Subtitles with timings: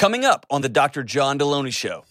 [0.00, 1.02] Coming up on the Dr.
[1.02, 2.06] John Delony Show.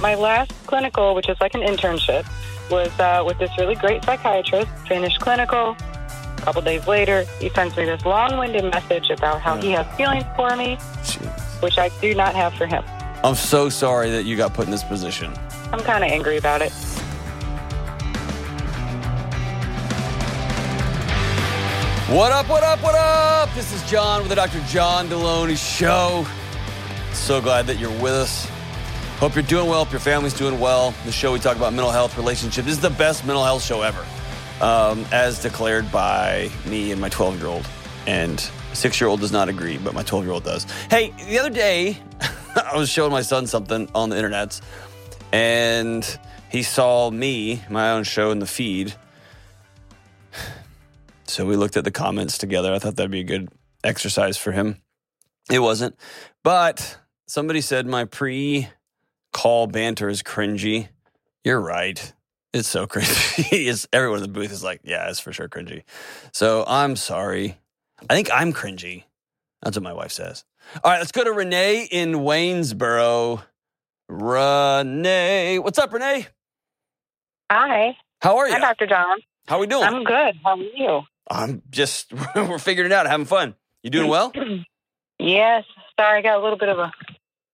[0.00, 2.24] My last clinical, which is like an internship,
[2.70, 4.70] was uh, with this really great psychiatrist.
[4.86, 5.76] Finished clinical.
[5.76, 10.22] A couple days later, he sends me this long-winded message about how he has feelings
[10.36, 10.76] for me,
[11.58, 12.84] which I do not have for him.
[13.24, 15.34] I'm so sorry that you got put in this position.
[15.72, 16.70] I'm kind of angry about it.
[22.08, 23.52] What up, what up, what up?
[23.56, 24.60] This is John with the Dr.
[24.68, 26.24] John Delony Show.
[27.30, 28.44] So glad that you're with us.
[29.20, 30.92] Hope you're doing well, hope your family's doing well.
[31.04, 32.66] The show we talk about mental health, relationships.
[32.66, 34.04] This is the best mental health show ever,
[34.60, 37.68] um, as declared by me and my 12 year old.
[38.08, 38.40] And
[38.72, 40.64] six year old does not agree, but my 12 year old does.
[40.90, 42.02] Hey, the other day,
[42.56, 44.60] I was showing my son something on the internet,
[45.30, 46.04] and
[46.50, 48.92] he saw me, my own show in the feed.
[51.28, 52.74] So we looked at the comments together.
[52.74, 53.50] I thought that'd be a good
[53.84, 54.78] exercise for him.
[55.48, 55.96] It wasn't.
[56.42, 56.99] But
[57.30, 58.68] somebody said my pre
[59.32, 60.88] call banter is cringy.
[61.44, 62.12] You're right.
[62.52, 63.46] It's so cringy.
[63.68, 65.84] it's, everyone in the booth is like, yeah, it's for sure cringy.
[66.32, 67.56] So I'm sorry.
[68.08, 69.04] I think I'm cringy.
[69.62, 70.44] That's what my wife says.
[70.82, 73.42] All right, let's go to Renee in Waynesboro.
[74.08, 75.58] Renee.
[75.58, 76.26] What's up, Renee?
[77.50, 77.96] Hi.
[78.20, 78.54] How are you?
[78.54, 78.86] Hi, Dr.
[78.86, 79.18] John.
[79.46, 79.84] How are we doing?
[79.84, 80.34] I'm good.
[80.42, 81.02] How are you?
[81.30, 83.54] I'm just we're figuring it out, having fun.
[83.82, 84.32] You doing well?
[85.18, 85.64] yes.
[85.98, 86.92] Sorry, I got a little bit of a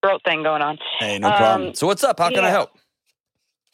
[0.07, 0.79] throat thing going on.
[0.99, 1.69] Hey, no problem.
[1.69, 2.19] Um, So what's up?
[2.19, 2.71] How can I help?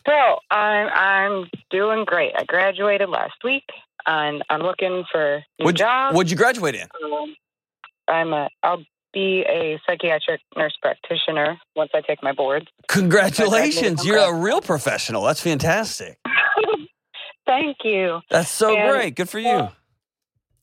[0.06, 0.12] So
[0.50, 2.32] I'm I'm doing great.
[2.36, 3.64] I graduated last week,
[4.06, 6.14] and I'm looking for a What'd, job.
[6.14, 6.88] what'd you graduate in?
[7.04, 7.34] Um,
[8.08, 12.66] I'm a I'll be a psychiatric nurse practitioner once I take my boards.
[12.88, 14.04] Congratulations.
[14.04, 15.22] You're a real professional.
[15.24, 16.18] That's fantastic.
[17.46, 18.20] Thank you.
[18.30, 19.14] That's so And- great.
[19.16, 19.68] Good for you.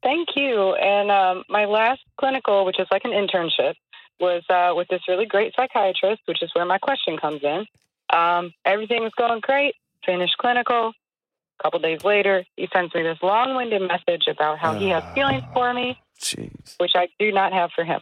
[0.02, 0.74] Thank you.
[0.76, 3.74] And um, my last clinical, which is like an internship,
[4.20, 7.66] was uh, with this really great psychiatrist, which is where my question comes in.
[8.12, 9.76] Um, everything was going great.
[10.06, 10.94] Finished clinical.
[11.60, 15.44] A couple days later, he sends me this long-winded message about how he has feelings
[15.54, 16.76] for me, Jeez.
[16.80, 18.00] which I do not have for him.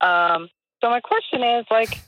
[0.00, 0.48] Um,
[0.82, 1.98] so my question is, like,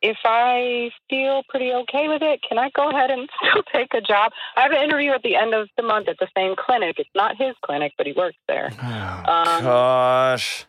[0.00, 4.00] if I feel pretty okay with it, can I go ahead and still take a
[4.00, 4.32] job?
[4.56, 6.96] I have an interview at the end of the month at the same clinic.
[6.98, 8.70] It's not his clinic, but he works there.
[8.82, 10.64] Oh, Um, gosh.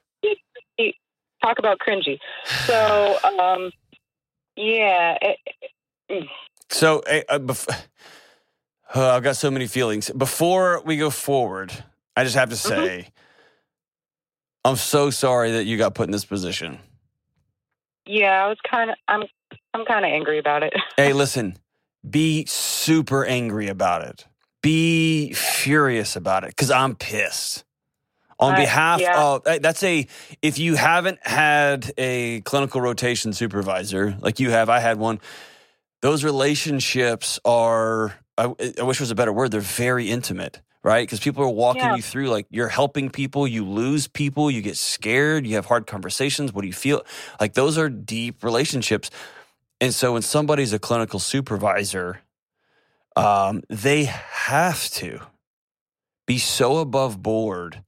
[1.43, 2.19] Talk about cringy.
[2.67, 3.71] So, um,
[4.55, 5.17] yeah,
[6.09, 6.27] it,
[6.69, 7.85] So eh, uh, bef-
[8.95, 10.09] Oh, I've got so many feelings.
[10.11, 11.71] Before we go forward,
[12.15, 12.67] I just have to Mm-hmm.
[12.67, 13.07] say,
[14.63, 16.79] I'm so sorry that you got put in this position.
[18.05, 19.23] yeah, I was kind of, I'm,
[19.73, 20.73] I'm kind of angry about it.
[20.97, 21.57] Hey, listen,
[22.07, 24.27] be super angry about it.
[24.61, 27.63] Be furious about it because I'm pissed.
[28.39, 29.21] On I- behalf yeah.
[29.23, 30.07] of, eh, that's a,
[30.41, 35.19] if you haven't had a clinical rotation supervisor like you have, I had one,
[36.01, 40.61] those relationships are, I, I wish was a better word, they're very intimate.
[40.85, 41.07] Right?
[41.07, 41.95] Because people are walking Yeah.
[41.95, 45.87] you through, like you're helping people, you lose people, you get scared, you have hard
[45.87, 46.51] conversations.
[46.51, 47.05] What do you feel?
[47.39, 49.09] Like those are deep relationships.
[49.79, 52.19] And so when somebody's a clinical supervisor,
[53.15, 55.21] um, they have to
[56.27, 57.81] be so above board,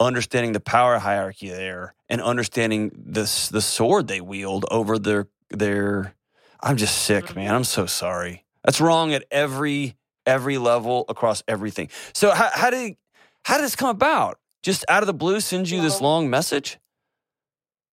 [0.00, 6.14] understanding the power hierarchy there and understanding this the sword they wield over their their
[6.62, 7.38] I'm just sick, mm-hmm.
[7.38, 7.54] man.
[7.54, 8.44] I'm so sorry.
[8.64, 9.96] That's wrong at every
[10.26, 11.90] every level across everything.
[12.12, 12.96] So how how did
[13.44, 14.38] how did this come about?
[14.62, 16.78] Just out of the blue sends you this long message?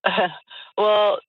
[0.78, 1.19] well,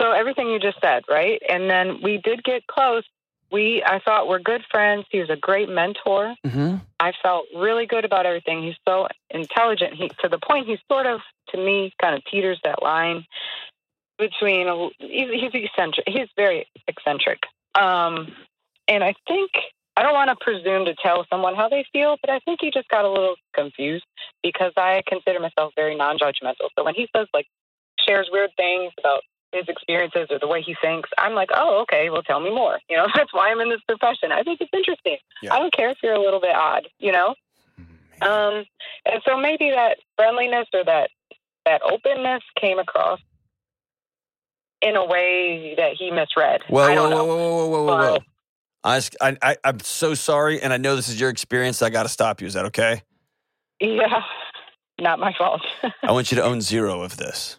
[0.00, 1.42] so everything you just said, right?
[1.48, 3.04] And then we did get close.
[3.50, 5.06] We, I thought we're good friends.
[5.10, 6.34] He was a great mentor.
[6.46, 6.76] Mm-hmm.
[7.00, 8.62] I felt really good about everything.
[8.62, 9.94] He's so intelligent.
[9.94, 11.20] He to the point he sort of,
[11.50, 13.24] to me, kind of teeters that line
[14.18, 14.68] between.
[14.68, 16.06] A, he's, he's eccentric.
[16.06, 17.40] He's very eccentric.
[17.74, 18.34] Um,
[18.86, 19.50] and I think
[19.96, 22.70] I don't want to presume to tell someone how they feel, but I think he
[22.70, 24.06] just got a little confused
[24.42, 26.68] because I consider myself very non-judgmental.
[26.76, 27.46] So when he says like
[28.06, 29.22] shares weird things about
[29.52, 32.78] his experiences or the way he thinks, I'm like, oh, okay, well, tell me more.
[32.88, 34.32] You know, that's why I'm in this profession.
[34.32, 35.18] I think it's interesting.
[35.42, 35.54] Yeah.
[35.54, 37.34] I don't care if you're a little bit odd, you know?
[38.20, 38.64] Um,
[39.06, 41.10] and so maybe that friendliness or that
[41.64, 43.20] that openness came across
[44.80, 46.62] in a way that he misread.
[46.68, 48.18] Whoa, whoa, whoa, whoa, whoa, whoa, whoa, whoa.
[48.84, 51.82] I, I, I, I'm so sorry, and I know this is your experience.
[51.82, 52.46] I got to stop you.
[52.46, 53.02] Is that okay?
[53.80, 54.22] Yeah,
[55.00, 55.62] not my fault.
[56.02, 57.58] I want you to own zero of this.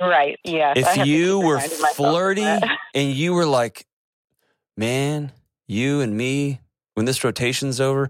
[0.00, 0.38] Right?
[0.44, 0.72] Yeah.
[0.76, 2.42] If you were flirty
[2.94, 3.86] and you were like,
[4.76, 5.32] man,
[5.66, 6.60] you and me,
[6.94, 8.08] when this rotation's over,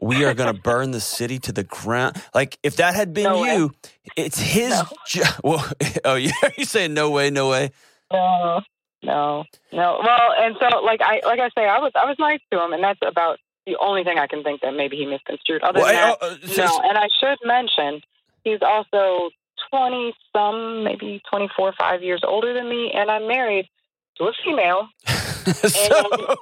[0.00, 2.20] we are going to burn the city to the ground.
[2.34, 3.56] Like if that had been No way.
[3.56, 3.72] you,
[4.16, 4.82] it's his No.
[5.06, 5.34] job.
[5.44, 5.72] Well,
[6.04, 7.70] oh yeah, you saying no way, no way.
[8.12, 8.60] No,
[9.02, 10.00] no, no.
[10.02, 12.72] Well, and so like I like I say, I was I was nice to him,
[12.72, 15.62] and that's about the only thing I can think that maybe he misconstrued.
[15.62, 16.88] Other Well, than that, oh, uh, so- no.
[16.88, 18.00] And I should mention,
[18.42, 19.30] he's also
[19.70, 23.68] twenty some, maybe twenty four, five years older than me, and I'm married
[24.20, 26.34] to a female, so,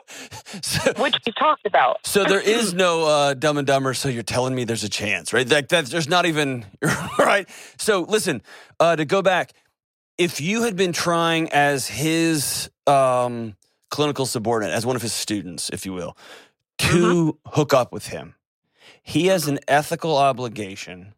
[0.63, 1.99] so, which we talked about.
[2.05, 3.95] so there is no uh, Dumb and Dumber.
[3.95, 5.47] So you're telling me there's a chance, right?
[5.49, 6.67] That, that there's not even
[7.19, 7.49] right.
[7.79, 8.43] So listen,
[8.81, 9.53] uh, to go back,
[10.17, 13.57] if you had been trying as his um,
[13.91, 16.17] clinical subordinate, as one of his students, if you will,
[16.79, 18.35] to hook up with him,
[19.03, 21.15] he has an ethical obligation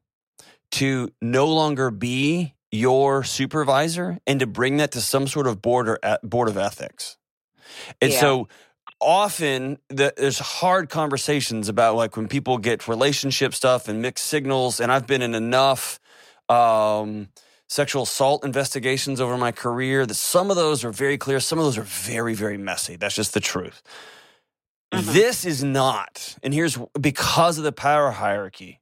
[0.72, 5.88] to no longer be your supervisor and to bring that to some sort of board
[5.88, 7.16] or e- board of ethics.
[8.00, 8.20] And Yeah.
[8.20, 8.48] so
[9.00, 14.78] often the, there's hard conversations about like when people get relationship stuff and mixed signals
[14.80, 15.98] and I've been in enough
[16.48, 17.28] um,
[17.68, 21.64] sexual assault investigations over my career that some of those are very clear some of
[21.64, 23.82] those are very very messy that's just the truth
[24.92, 25.12] Mhm.
[25.14, 28.80] this is not and here's because of the power hierarchy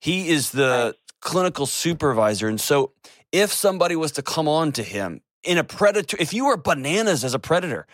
[0.00, 0.96] he is the.
[1.22, 2.48] Clinical supervisor.
[2.48, 2.92] And so
[3.32, 7.24] if somebody was to come on to him in a predator if you were bananas
[7.24, 7.86] as a predator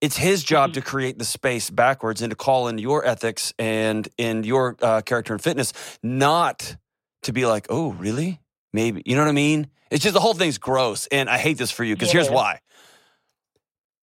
[0.00, 0.74] it's his job Mhm.
[0.74, 5.00] to create the space backwards and to call in your ethics and in your uh,
[5.02, 5.72] character and fitness
[6.02, 6.76] not
[7.22, 8.40] to be like oh really?
[8.72, 9.68] Maybe you know what i mean?
[9.90, 12.60] It's just the whole thing's gross and i hate this for you because here's why.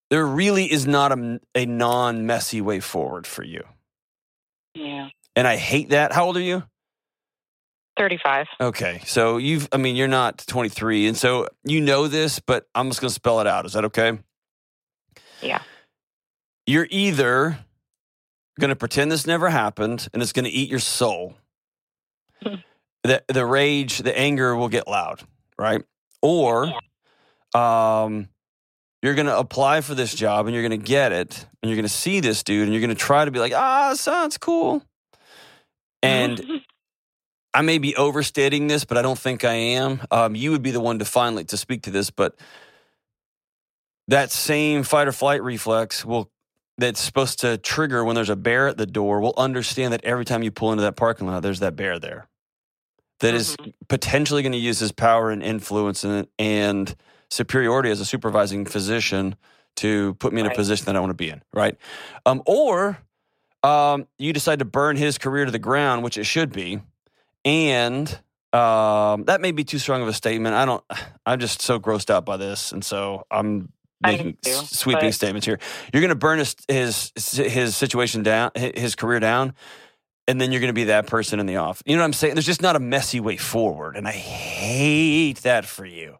[0.10, 3.64] There really is not a, a non-messy way forward for you.
[4.76, 6.12] Yeah, and i hate that.
[6.14, 6.64] How old are you
[7.98, 8.48] thirty five.
[8.60, 12.90] okay so you've i mean you're not 23 and so you know this but i'm
[12.90, 13.66] just going to spell it out.
[13.66, 14.18] Is that okay?
[15.42, 15.62] Yeah.
[16.66, 17.58] you're either
[18.60, 21.36] going to pretend this never happened and it's going to eat your soul.
[23.04, 25.24] The the rage the anger will get loud
[25.58, 25.84] right?
[26.22, 26.72] Or
[27.56, 28.30] um
[29.02, 31.76] you're going to apply for this job and you're going to get it and you're
[31.76, 34.38] going to see this dude and you're going to try to be like ah sounds
[34.38, 34.84] cool.
[36.04, 36.40] And
[37.54, 40.02] I may be overstating this, but I don't think I am.
[40.10, 42.36] Um, you would be the one to finally to speak to this, but
[44.08, 46.32] that same fight or flight reflex will
[46.78, 50.26] that's supposed to trigger when there's a bear at the door will understand that every
[50.26, 52.28] time you pull into that parking lot, there's that bear there
[53.20, 53.56] that is
[53.88, 56.96] potentially going to use his power and influence and, and
[57.30, 59.36] superiority as a supervising physician
[59.76, 61.78] to put me in a position that I want to be in, right?
[62.26, 63.00] Um, or
[63.64, 66.82] um, you decide to burn his career to the ground, which it should be,
[67.46, 68.08] and
[68.54, 70.56] um, that may be too strong of a statement.
[70.56, 70.84] I don't.
[71.26, 73.72] I'm just so grossed out by this, and so I'm
[74.02, 75.60] making s- sweeping but- statements here.
[75.94, 79.54] You're going to burn his his his situation down, his career down,
[80.28, 81.82] and then you're going to be that person in the off.
[81.86, 82.36] You know what I'm saying?
[82.36, 86.18] There's just not a messy way forward, and I hate that for you.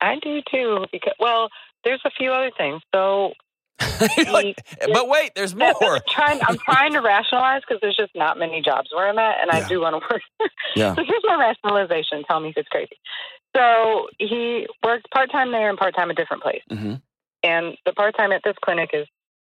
[0.00, 0.84] I do too.
[0.92, 1.48] Because well,
[1.84, 2.82] there's a few other things.
[2.94, 3.32] So
[4.30, 4.62] like,
[4.92, 6.00] but wait, there's I'm more.
[6.08, 6.40] trying.
[6.46, 9.64] I'm trying to rationalize because there's just not many jobs where I'm at, and Yeah.
[9.64, 10.22] I do want to work.
[10.74, 10.94] Yeah.
[10.94, 12.24] So here's my rationalization.
[12.24, 12.96] Tell me if it's crazy.
[13.56, 16.60] So he worked part time there and part time a different place.
[16.70, 16.94] hmm
[17.42, 19.06] And the part time at this clinic is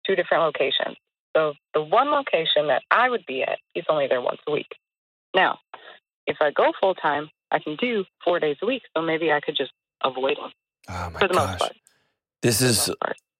[0.06, 0.96] two different locations.
[1.36, 4.66] So the one location that I would be at, he's only there once a week.
[5.34, 5.58] Now,
[6.26, 8.82] if I go full time, I can do four days a week.
[8.96, 9.72] So maybe I could just
[10.04, 10.50] avoid him
[10.88, 11.72] Oh my for the most gosh, part.
[12.42, 12.98] this is most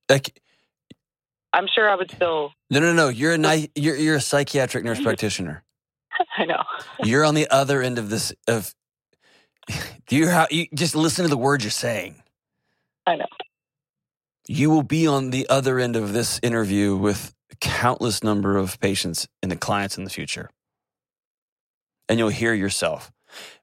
[0.09, 0.41] like
[1.53, 2.53] I'm sure I would still.
[2.71, 3.09] no, no, no.
[3.09, 5.63] You're a ni- you're you're a psychiatric nurse practitioner.
[6.39, 6.63] I know.
[7.05, 8.33] You're on the other end of this.
[8.49, 8.75] Of
[10.07, 12.23] do you how you just listen to the words you're saying.
[13.07, 13.27] I know.
[14.49, 19.29] You will be on the other end of this interview with countless number of patients
[19.43, 20.51] and the clients in the future,
[22.09, 23.13] and you'll hear yourself.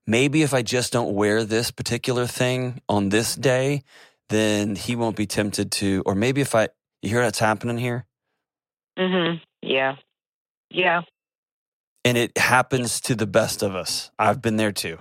[0.07, 3.83] Maybe if I just don't wear this particular thing on this day,
[4.29, 6.01] then he won't be tempted to.
[6.05, 6.69] Or maybe if I,
[7.01, 8.05] you hear what's happening here,
[8.97, 9.37] Mm-hmm.
[9.61, 9.95] Yeah.
[10.69, 11.01] Yeah.
[12.05, 14.11] and it happens to the best of us.
[14.19, 14.97] I've been there too.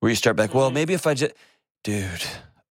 [0.00, 0.74] Where you start back, well, Mhm.
[0.74, 1.32] maybe if I just,
[1.84, 2.24] dude,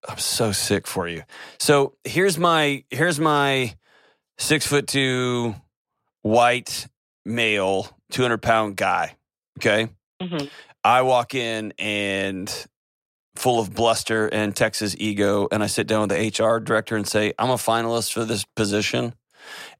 [0.08, 1.24] I'm so sick for you.
[1.60, 3.76] So here's my here's my
[4.38, 5.56] six foot two
[6.22, 6.88] white
[7.26, 9.16] male, two hundred pound guy.
[9.60, 9.90] Okay,
[10.22, 10.48] Mm-hmm.
[10.84, 12.68] I walk in and
[13.36, 17.08] full of bluster and Texas ego, and I sit down with the HR director and
[17.08, 19.14] say, I'm a finalist for this position,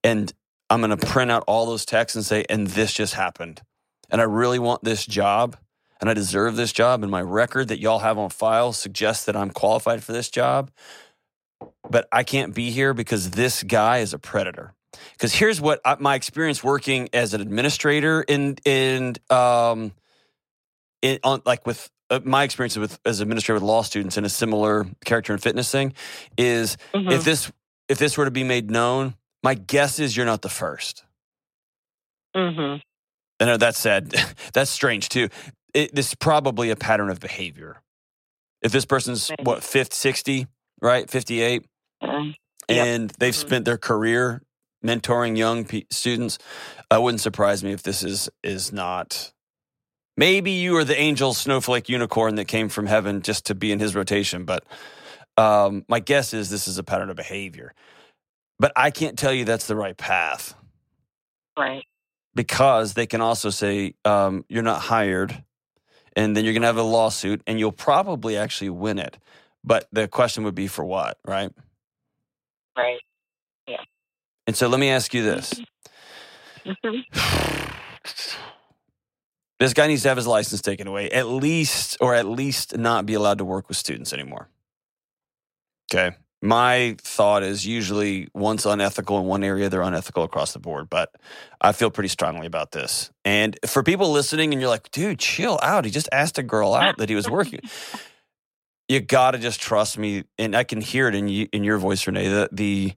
[0.04, 0.34] and
[0.70, 3.62] I'm going to print out all those texts and say, and this just happened.
[4.10, 5.58] And I really want this job,
[6.00, 9.36] and I deserve this job, and my record that y'all have on file suggests that
[9.36, 10.72] I'm qualified for this job.
[11.90, 14.74] But I can't be here because this guy is a predator.
[15.14, 19.92] Because here's what I, my experience working as an administrator in in um
[21.02, 21.90] in on like with
[22.24, 25.72] my experience with as an administrator with law students in a similar character and fitness
[25.72, 25.94] thing
[26.38, 27.12] is Mhm.
[27.12, 27.52] if this
[27.88, 31.04] if this were to be made known, my guess is you're not the first.
[32.36, 32.82] Mhm.
[33.40, 34.10] I know that's sad.
[34.54, 35.30] that's strange too.
[35.74, 37.82] It, this is probably a pattern of behavior.
[38.62, 39.44] If this person's Maybe.
[39.44, 40.48] what fifth, sixty,
[40.82, 41.66] right, fifty eight,
[42.04, 42.36] Mm.
[42.70, 42.88] Yep.
[42.88, 43.38] and they've Mhm.
[43.48, 44.42] spent their career
[44.84, 46.38] mentoring young pe- students,
[46.92, 49.32] it wouldn't surprise me if this is is not.
[50.18, 53.80] Maybe you are the angel snowflake unicorn that came from heaven just to be in
[53.80, 54.64] his rotation, but
[55.38, 57.74] um, my guess is this is a pattern of behavior.
[58.60, 60.56] But I can't tell you that's the right path
[61.58, 61.84] Right.
[62.34, 65.44] because they can also say um, you're not hired,
[66.16, 69.18] and then you're going to have a lawsuit, and you'll probably actually win it.
[69.64, 71.52] But the question would be for what, right?
[72.78, 73.00] Right.
[73.68, 73.82] Yeah.
[74.48, 75.62] And so let me ask you this:
[76.66, 77.04] Mhm.
[79.60, 83.06] This guy needs to have his license taken away, at least, or at least not
[83.06, 84.50] be allowed to work with students anymore.
[85.92, 86.16] Okay.
[86.42, 90.90] My thought is usually once unethical in one area, they're unethical across the board.
[90.90, 91.10] But
[91.62, 93.12] I feel pretty strongly about this.
[93.24, 95.86] And for people listening, and you're like, dude, chill out.
[95.86, 97.62] He just asked a girl out that he was working.
[98.90, 100.26] you got to just trust me.
[100.38, 102.94] And I can hear it in, you, in your voice, Renee, the, the,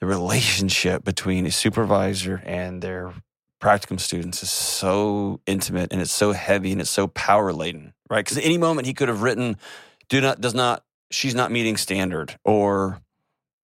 [0.00, 3.12] the relationship between a supervisor and their
[3.60, 8.24] practicum students is so intimate and it's so heavy and it's so power laden, right?
[8.24, 9.56] Because any moment he could have written,
[10.08, 13.00] "Do not does not she's not meeting standard," or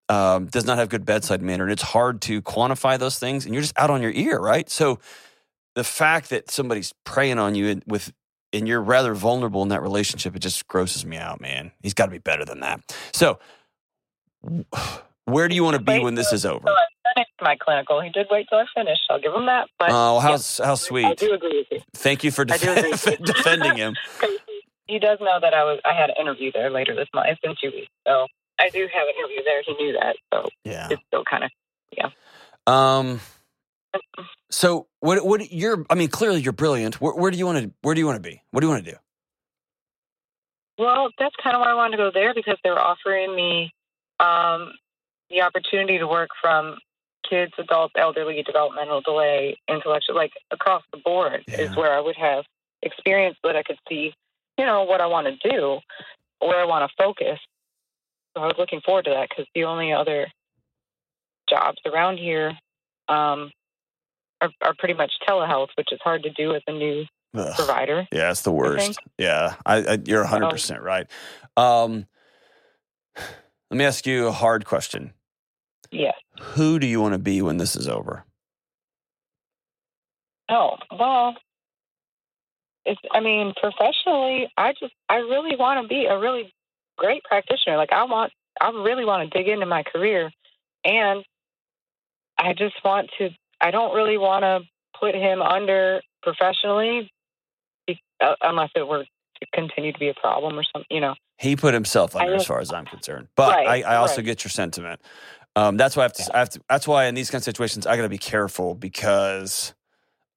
[0.09, 3.55] um, does not have good bedside manner, and it's hard to quantify those things, and
[3.55, 4.69] you're just out on your ear, right?
[4.69, 4.99] So
[5.75, 8.13] the fact that somebody's preying on you with
[8.53, 11.73] and you're rather vulnerable in that relationship, it just grosses me out, man.
[11.83, 12.81] He's got to be better than that.
[13.13, 13.39] So.
[15.27, 16.67] Where do you want to be when this is over?
[16.67, 18.01] So I finished my clinical.
[18.01, 19.03] He did wait till I finished.
[19.11, 19.69] I'll give him that.
[19.79, 21.07] But Oh, how's how sweet!
[21.07, 21.81] I do agree with you.
[21.95, 23.17] Thank you for I do def- agree.
[23.27, 23.95] defending him.
[24.87, 25.81] he does know that I was.
[25.85, 27.29] I had an interview there later this month.
[27.31, 28.27] It's been two weeks, so
[28.59, 29.63] I do have an interview there.
[29.67, 30.89] He knew that, so Yeah.
[30.91, 31.51] it's still kind of.
[31.97, 32.09] Yeah.
[32.67, 33.21] Um.
[34.51, 35.25] So what?
[35.27, 35.51] What?
[35.51, 35.85] You're.
[35.91, 37.01] I mean, clearly you're brilliant.
[37.01, 37.73] Where, where do you want to?
[37.83, 38.41] Where do you want to be?
[38.53, 38.97] What do you want to do?
[40.79, 43.73] Well, that's kind of why I wanted to go there because they were offering me
[44.21, 44.73] um,
[45.31, 46.77] the opportunity to work from
[47.29, 51.63] kids, adults, elderly, developmental delay, intellectual, like across the board Yeah.
[51.63, 52.45] is where I would have
[52.83, 54.13] experience that I could see,
[54.59, 55.81] you know, what I want to do,
[56.41, 57.39] where I want to focus.
[58.37, 60.27] So I was looking forward to that because the only other
[61.49, 62.51] jobs around here
[63.09, 63.51] um,
[64.41, 67.05] are, are pretty much telehealth, which is hard to do as a new
[67.35, 67.55] Ugh.
[67.55, 68.07] provider.
[68.13, 68.99] Yeah, it's the worst.
[69.19, 71.09] Yeah, I, I, you're 100 percent right.
[71.57, 72.07] Um,
[73.75, 75.13] let me ask you a hard question.
[75.91, 76.15] Yes.
[76.41, 78.25] Who do you want to be when this is over?
[80.49, 81.35] Oh, well,
[82.85, 86.55] it's, I mean, professionally, I just, I really want to be a really
[86.97, 87.77] great practitioner.
[87.77, 90.31] Like, I want, I really want to dig into my career.
[90.85, 91.25] And
[92.39, 94.61] I just want to, I don't really want to
[95.01, 97.11] put him under professionally
[97.89, 99.05] uh, unless it were
[99.53, 101.15] continue to be a problem or something, you know.
[101.39, 103.29] He put himself under, as far as I'm concerned.
[103.37, 104.25] But Right, I, I also right.
[104.25, 105.01] get your sentiment.
[105.57, 106.37] Um, that's why I have to.
[106.37, 106.61] I have to.
[106.69, 109.75] That's why in these kind of situations, I got to be careful because,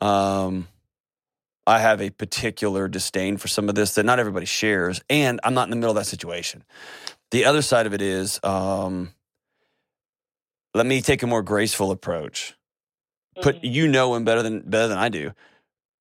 [0.02, 0.68] um,
[1.66, 5.54] I have a particular disdain for some of this that not everybody shares, and I'm
[5.54, 6.64] not in the middle of that situation.
[7.32, 9.12] The other side of it is, um,
[10.74, 12.54] let me take a more graceful approach.
[13.42, 13.60] Put Mhm.
[13.64, 15.34] you know him better than better than I do.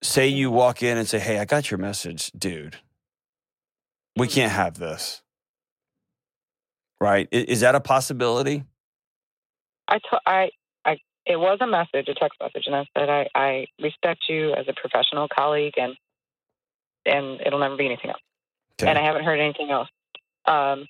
[0.02, 2.76] Say you walk in and say, "Hey, I got your message, dude.
[4.16, 5.22] We can't have this."
[7.00, 7.28] Right?
[7.30, 8.64] Is that a possibility?
[9.86, 10.50] I, to- I,
[10.84, 10.96] I,
[11.26, 14.66] it was a message, a text message, and I said, I, I respect you as
[14.66, 15.94] a professional colleague, and
[17.04, 18.20] and it'll never be anything else.
[18.80, 18.88] Okay.
[18.90, 19.88] And I haven't heard anything else.
[20.46, 20.86] Um,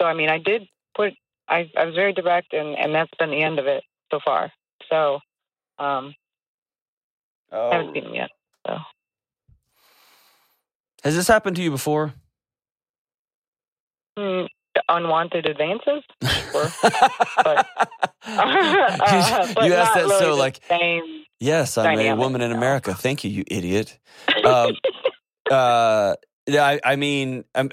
[0.00, 1.12] so I mean, I did put,
[1.48, 4.50] I, I was very direct, and and that's been the end of it so far.
[4.90, 5.20] So,
[5.78, 6.14] um,
[7.52, 7.92] I haven't Oh.
[7.94, 8.30] seen him yet.
[11.04, 12.12] Has this happened to you before?
[14.16, 14.46] Hmm,
[14.88, 16.02] unwanted advances.
[16.22, 16.66] Sure.
[16.82, 17.62] you
[18.26, 20.60] Uh, but you asked that really so like,
[21.38, 22.52] yes, I'm a woman in.
[22.52, 22.94] America.
[22.94, 23.98] Thank you, you idiot.
[24.44, 24.76] Um,
[25.50, 26.14] uh,
[26.46, 27.70] yeah, I, I mean, I'm,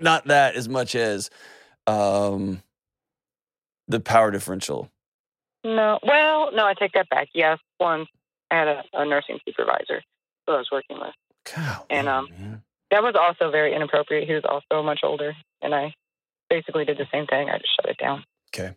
[0.00, 1.30] not that as much as
[1.86, 2.62] um,
[3.88, 4.90] the power differential.
[5.64, 7.28] No, well, no, I take that back.
[7.34, 8.08] Yes, once
[8.50, 10.02] I had a, a nursing supervisor
[10.46, 11.14] who I was working with.
[11.54, 12.62] God, And, um, man.
[12.90, 14.26] That was also very inappropriate.
[14.26, 15.94] He was also much older, and I
[16.48, 17.48] basically did the same thing.
[17.48, 18.24] I just shut it down.
[18.54, 18.74] Okay.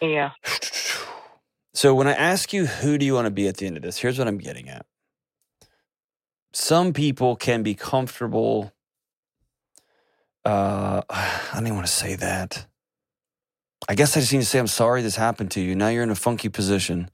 [0.00, 0.30] Yeah.
[1.74, 3.82] So when I ask you who do you want to be at the end of
[3.82, 4.86] this, here's what I'm getting at.
[6.54, 8.72] Some people can be comfortable.
[10.42, 12.66] Uh, I don't even want to say that.
[13.90, 15.74] I guess I just need to say I'm sorry this happened to you.
[15.74, 17.10] Now you're in a funky position.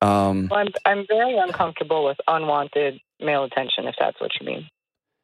[0.00, 4.68] Um, Well, I'm I'm very uncomfortable with unwanted male attention, if that's what you mean.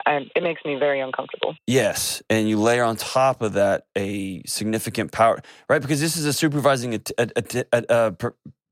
[0.07, 1.55] I, it makes me very uncomfortable.
[1.67, 5.81] Yes, and you layer on top of that a significant power, right?
[5.81, 8.29] Because this is a supervising a, a, a, a, a uh, pr-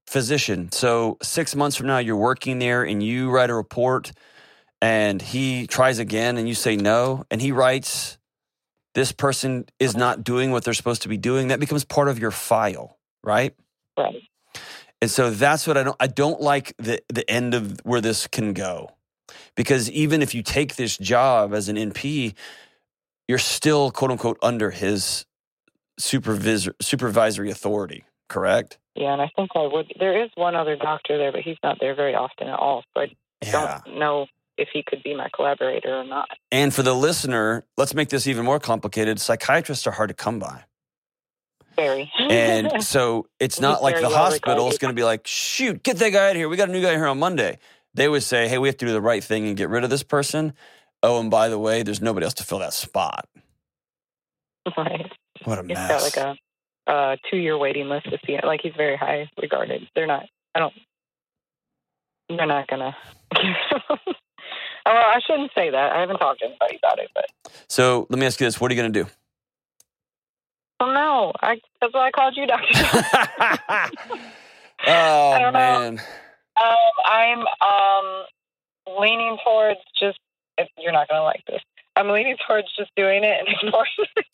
[0.07, 0.73] physician.
[0.73, 4.13] So six months from now, you're working there, and you write a report,
[4.83, 8.19] and he tries again, and you say no, and he writes,
[8.95, 12.19] "This person is not doing what they're supposed to be doing." That becomes part of
[12.19, 13.55] your file, right?
[13.97, 14.23] Right.
[15.01, 18.27] And so that's what I don't I don't like the the end of where this
[18.27, 18.91] can go.
[19.57, 22.35] Because even if you take this job as an NP,
[23.29, 25.25] you're still quote unquote under his
[25.99, 28.79] supervisor supervisory authority, correct?
[28.95, 29.93] Yeah, and I think I would.
[29.99, 32.83] There is one other doctor there, but he's not there very often at all.
[32.95, 33.81] So I Yeah.
[33.85, 34.27] don't know
[34.59, 36.29] if he could be my collaborator or not.
[36.51, 39.21] And for the listener, let's make this even more complicated.
[39.21, 40.65] Psychiatrists are hard to come by.
[41.77, 42.13] Very.
[42.19, 45.97] And so it's He's not like the hospital is going to be like, shoot, get
[45.99, 46.49] that guy out of here.
[46.49, 47.59] We got a new guy here on Monday.
[47.95, 49.91] They would say, hey, we have to do the right thing and get rid of
[49.91, 50.53] this person.
[51.03, 53.29] Oh, and by the way, there's nobody else to fill that spot.
[54.77, 55.11] right.
[55.45, 55.89] What a He's mess.
[55.89, 58.45] got like a, a two-year waiting list to see it.
[58.45, 59.89] Like he's very high regarded.
[59.95, 60.27] They're not.
[60.55, 60.75] I don't.
[62.29, 62.95] They're not gonna.
[63.35, 63.41] oh,
[64.07, 64.15] well,
[64.87, 65.93] I shouldn't say that.
[65.93, 67.27] I haven't talked to anybody about it, but
[67.69, 69.11] so let me ask you this: What are you going to do?
[70.81, 71.33] well, no.
[71.41, 72.69] I that's why I called you, Doctor.
[74.87, 75.97] oh don't know.
[76.63, 78.25] Um, I'm um
[79.01, 80.19] leaning towards just.
[80.59, 81.63] If you're not gonna like this,
[81.97, 84.27] I'm leaning towards just doing it and ignoring it.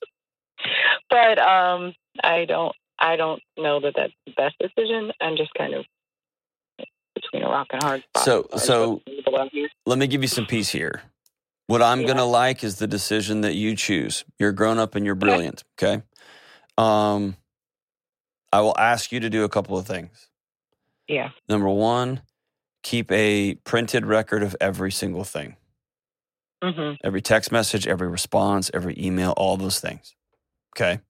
[1.10, 2.74] but um, I don't.
[2.98, 5.12] I don't know that that's the best decision.
[5.20, 5.84] I'm just kind of
[7.14, 8.24] between a rock and hard spot.
[8.24, 9.68] So- as far as so- what people out here.
[9.84, 11.02] let me give you some peace here.
[11.68, 12.06] What I'm Yeah.
[12.06, 14.24] going to like is the decision that you choose.
[14.38, 15.64] You're grown up and you're brilliant.
[15.82, 16.02] Okay.
[16.78, 17.36] Um,
[18.52, 20.28] I will ask you to do a couple of things.
[21.08, 21.30] Yeah.
[21.48, 22.22] Number one,
[22.82, 25.56] keep a printed record of every single thing.
[26.62, 30.14] hmm every text message, every response, every email, all those things.
[30.76, 31.00] Okay.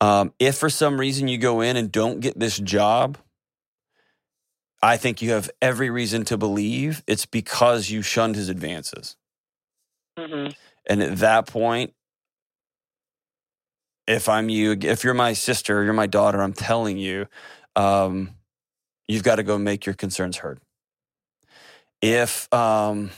[0.00, 3.18] Um, if for some reason you go in and don't get this job,
[4.82, 9.16] I think you have every reason to believe it's because you shunned his advances.
[10.18, 10.48] hmm
[10.86, 11.94] And at that point,
[14.06, 17.26] if I'm you, if you're my sister, you're my daughter, I'm telling you,
[17.74, 18.30] um,
[19.08, 20.60] you've got to go make your concerns heard.
[22.02, 23.10] If, um,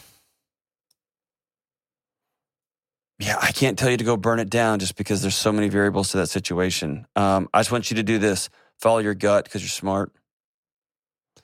[3.18, 5.68] yeah, I can't tell you to go burn it down just because there's so many
[5.68, 7.06] variables to that situation.
[7.16, 8.48] Um, I just want you to do this:
[8.78, 10.12] follow your gut because you're smart.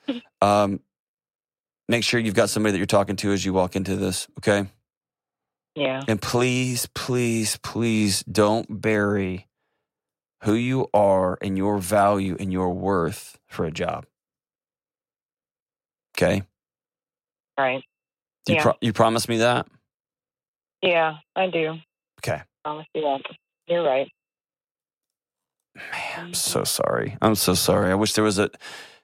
[0.41, 0.81] Um,
[1.89, 4.27] make sure you've got somebody that you're talking to as you walk into this.
[4.37, 4.67] Okay.
[5.75, 6.03] Yeah.
[6.07, 9.47] And please, please, please don't bury
[10.43, 14.05] who you are and your value and your worth for a job.
[16.17, 16.43] Okay?
[17.57, 17.83] Right.
[18.47, 18.61] You, Yeah.
[18.61, 19.67] pro- you promise me that?
[20.81, 21.75] Yeah, I do.
[22.19, 22.41] Okay.
[22.63, 23.21] Promise you that.
[23.67, 24.07] You're right.
[25.75, 25.85] Man,
[26.17, 26.33] I'm mm-hmm.
[26.33, 27.17] so sorry.
[27.21, 27.91] I'm so sorry.
[27.91, 28.49] I wish there was a,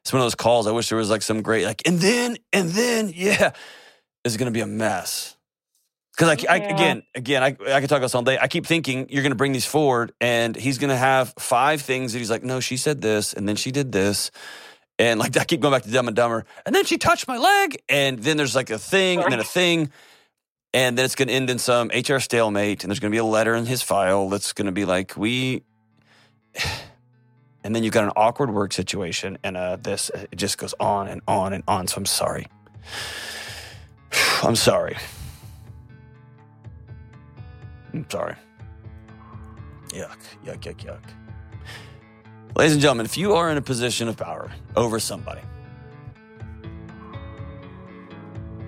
[0.02, 0.68] it's one of those calls.
[0.68, 3.52] I wish there was like some great, like, and then, and then, yeah,
[4.24, 5.36] it's going to be a mess.
[6.16, 8.38] Because I, I, again, again, I, I could talk about this all day.
[8.40, 11.82] I keep thinking you're going to bring these forward, and he's going to have five
[11.82, 14.30] things that he's like, no, she said this, and then she did this,
[15.02, 17.38] and like I keep going back to Dumb and Dumber, and then she touched my
[17.38, 19.90] leg, and then there's like a thing, and then a thing,
[20.76, 23.20] and then it's going to end in some HR stalemate, and there's going to be
[23.20, 25.64] a letter in his file that's going to be like, we,
[27.64, 31.08] and then you've got an awkward work situation, and uh, this it just goes on
[31.08, 31.88] and on and on.
[31.88, 32.46] So I'm sorry.
[34.44, 34.98] I'm sorry.
[37.92, 38.36] I'm sorry.
[39.90, 41.21] Yuck, yuck, yuck, yuck.
[42.56, 45.42] Ladies and gentlemen, if you are in a position of power over somebody,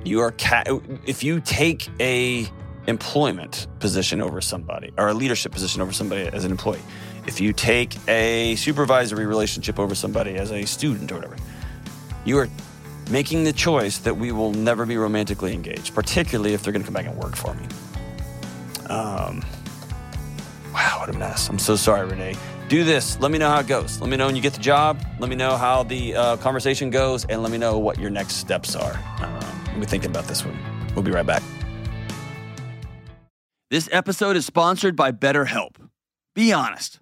[0.05, 0.63] you are ca-
[1.05, 2.47] if you take a
[2.87, 6.81] employment position over somebody or a leadership position over somebody as an employee,
[7.27, 11.35] if you take a supervisory relationship over somebody as a student or whatever,
[12.23, 12.47] you are
[13.11, 16.87] making the choice that we will never be romantically engaged, particularly if they're going to
[16.87, 17.65] come back and work for me.
[18.89, 19.43] Um,
[20.73, 21.49] wow, what a mess.
[21.49, 22.35] I'm so sorry, Renee.
[22.69, 23.19] Do this.
[23.19, 23.99] Let me know how it goes.
[24.01, 25.03] Let me know when you get the job.
[25.19, 28.35] Let me know how the uh, conversation goes, and let me know what your next
[28.35, 28.99] steps are.
[29.19, 30.57] Um, we'll thinking about this one.
[30.95, 31.43] We'll be right back.
[33.69, 35.75] This episode is sponsored by BetterHelp.
[36.35, 36.99] Be honest.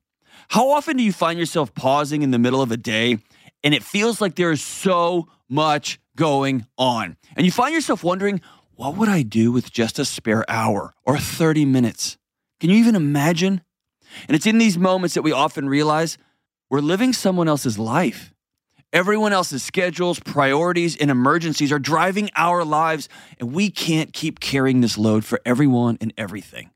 [0.50, 3.20] How often do you find yourself pausing in the middle of a day
[3.64, 7.18] and it feels like there is so much going on.
[7.36, 8.42] And you find yourself wondering,
[8.76, 12.18] what would I do with just a spare hour or 30 minutes?
[12.60, 13.62] Can you even imagine?
[14.28, 16.18] And it's in these moments that we often realize
[16.70, 18.34] we're living someone else's life.
[18.94, 23.08] Everyone else's schedules, priorities, and emergencies are driving our lives,
[23.40, 26.72] and we can't keep carrying this load for everyone and everything.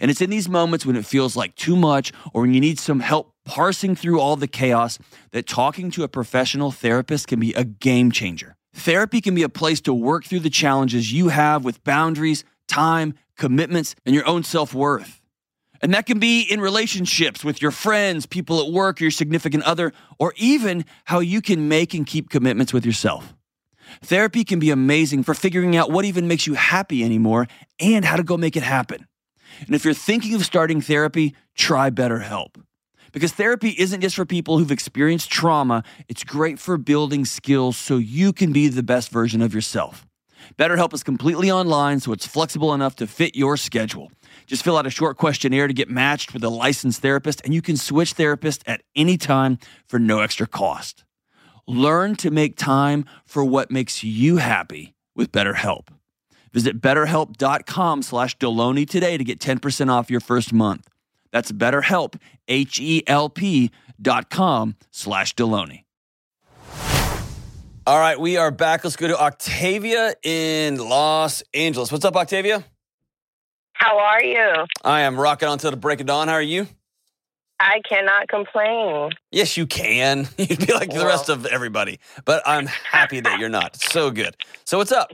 [0.00, 2.78] And it's in these moments when it feels like too much or when you need
[2.78, 4.98] some help parsing through all the chaos
[5.32, 8.56] that talking to a professional therapist can be a game changer.
[8.72, 13.14] Therapy can be a place to work through the challenges you have with boundaries, time,
[13.36, 15.20] commitments, and your own self worth.
[15.84, 19.92] And that can be in relationships with your friends, people at work, your significant other,
[20.18, 23.34] or even how you can make and keep commitments with yourself.
[24.00, 28.16] Therapy can be amazing for figuring out what even makes you happy anymore and how
[28.16, 29.06] to go make it happen.
[29.66, 32.56] And if you're thinking of starting therapy, try BetterHelp.
[33.12, 37.98] Because therapy isn't just for people who've experienced trauma, it's great for building skills so
[37.98, 40.06] you can be the best version of yourself.
[40.56, 44.10] BetterHelp is completely online, so it's flexible enough to fit your schedule.
[44.46, 47.62] Just fill out a short questionnaire to get matched with a licensed therapist, and you
[47.62, 51.04] can switch therapists at any time for no extra cost.
[51.66, 55.88] Learn to make time for what makes you happy with BetterHelp.
[56.52, 60.86] Visit betterhelp.com slash Delony today to get 10% off your first month.
[61.32, 65.84] That's BetterHelp, H-E-L-P dot com slash Delony.
[67.86, 68.84] All right, we are back.
[68.84, 71.90] Let's go to Octavia in Los Angeles.
[71.92, 72.64] What's up, Octavia?
[73.84, 74.64] How are you?
[74.82, 76.28] I am rocking on till the break of dawn.
[76.28, 76.66] How are you?
[77.60, 79.10] I cannot complain.
[79.30, 80.26] Yes, you can.
[80.38, 83.76] You'd be like the rest of everybody, but I'm happy that you're not.
[83.76, 84.36] So good.
[84.64, 85.12] So, what's up?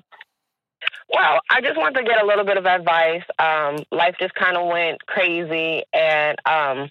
[1.13, 3.25] Well, I just want to get a little bit of advice.
[3.41, 6.91] Um, life just kind of went crazy, and um,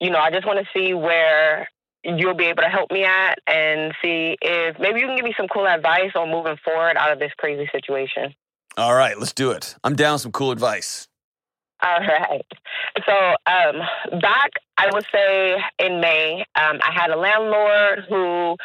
[0.00, 1.68] you know, I just want to see where
[2.04, 5.34] you'll be able to help me at, and see if maybe you can give me
[5.36, 8.34] some cool advice on moving forward out of this crazy situation.
[8.76, 9.74] All right, let's do it.
[9.84, 11.08] I'm down some cool advice.
[11.82, 12.46] All right.
[13.06, 13.12] So
[13.46, 18.56] um, back, I would say in May, um, I had a landlord who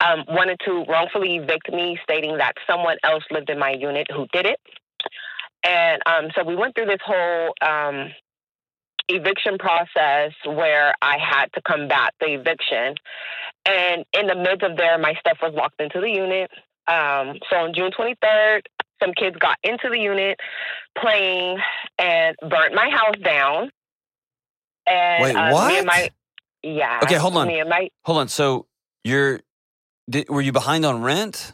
[0.00, 4.26] um, wanted to wrongfully evict me, stating that someone else lived in my unit who
[4.32, 4.60] did it.
[5.64, 8.12] And um, so we went through this whole um,
[9.08, 12.94] eviction process where I had to combat the eviction.
[13.64, 16.50] And in the midst of there, my stuff was locked into the unit.
[16.88, 18.62] Um, so on June 23rd,
[19.02, 20.38] some kids got into the unit
[20.98, 21.58] playing
[21.98, 23.70] and burnt my house down.
[24.86, 25.84] And Wait, uh, what?
[25.84, 26.10] My,
[26.62, 27.00] yeah.
[27.02, 27.48] Okay, hold on.
[27.48, 28.28] Me and my Hold on.
[28.28, 28.66] So,
[29.04, 29.40] you're
[30.08, 31.52] did, were you behind on rent?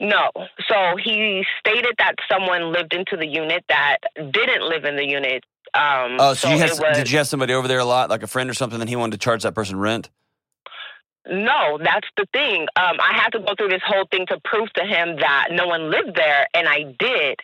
[0.00, 0.30] No.
[0.68, 5.44] So he stated that someone lived into the unit that didn't live in the unit.
[5.74, 8.22] Um, Oh, so, you had, was, did you have somebody over there a lot, like
[8.22, 10.10] a friend or something, and he wanted to charge that person rent?
[11.28, 12.62] No, that's the thing.
[12.76, 15.66] Um, I had to go through this whole thing to prove to him that no
[15.66, 17.40] one lived there, and I did.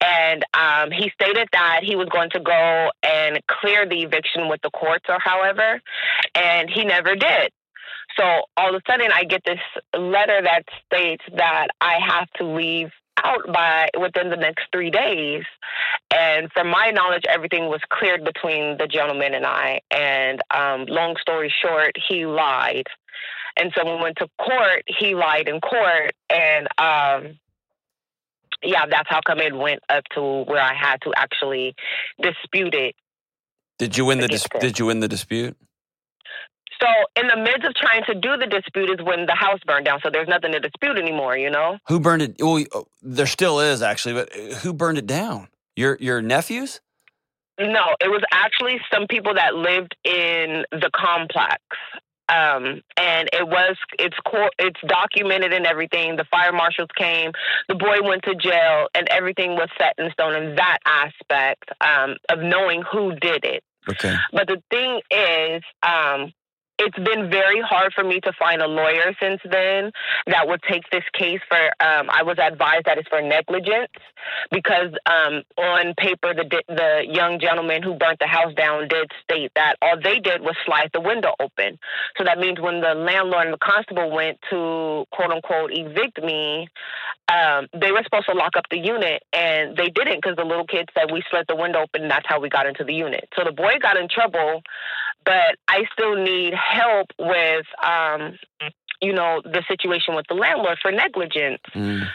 [0.00, 4.60] And um, he stated that he was going to go and clear the eviction with
[4.62, 5.80] the courts or however,
[6.34, 7.50] and he never did.
[8.16, 9.58] So all of a sudden, I get this
[9.98, 12.90] letter that states that I have to leave
[13.24, 15.42] out by within the next three days.
[16.12, 19.80] And from my knowledge, everything was cleared between the gentleman and I.
[19.90, 22.86] And um, long story short, he lied.
[23.56, 26.12] And so when we went to court, he lied in court.
[26.28, 27.38] And um,
[28.62, 31.74] yeah, that's how come it went up to where I had to actually
[32.20, 32.94] dispute it.
[33.78, 35.56] Did you win the dis- Did you win the dispute?
[36.80, 39.86] So in the midst of trying to do the dispute is when the house burned
[39.86, 40.00] down.
[40.02, 41.78] So there's nothing to dispute anymore, you know?
[41.86, 42.36] Who burned it?
[42.40, 45.48] Well, oh, there still is actually, but uh, who burned it down?
[45.76, 46.80] Your your nephews?
[47.58, 51.62] No, it was actually some people that lived in the complex.
[52.28, 56.16] Um, and it was it's co- it's documented and everything.
[56.16, 57.32] The fire marshals came,
[57.68, 62.16] the boy went to jail, and everything was set in stone in that aspect um,
[62.30, 63.62] of knowing who did it.
[63.88, 64.14] Okay.
[64.32, 66.32] But the thing is, um,
[66.78, 69.92] it's been very hard for me to find a lawyer since then
[70.26, 71.58] that would take this case for.
[71.80, 73.92] Um, I was advised that it's for negligence
[74.50, 79.52] because um, on paper the the young gentleman who burnt the house down did state
[79.54, 81.78] that all they did was slide the window open.
[82.18, 86.68] So that means when the landlord and the constable went to quote unquote evict me,
[87.28, 90.66] um, they were supposed to lock up the unit and they didn't because the little
[90.66, 93.28] kid said we slid the window open and that's how we got into the unit.
[93.36, 94.62] So the boy got in trouble,
[95.24, 98.38] but I still need help with, um,
[99.00, 101.60] you know, the situation with the landlord for negligence.
[101.74, 102.08] Mm.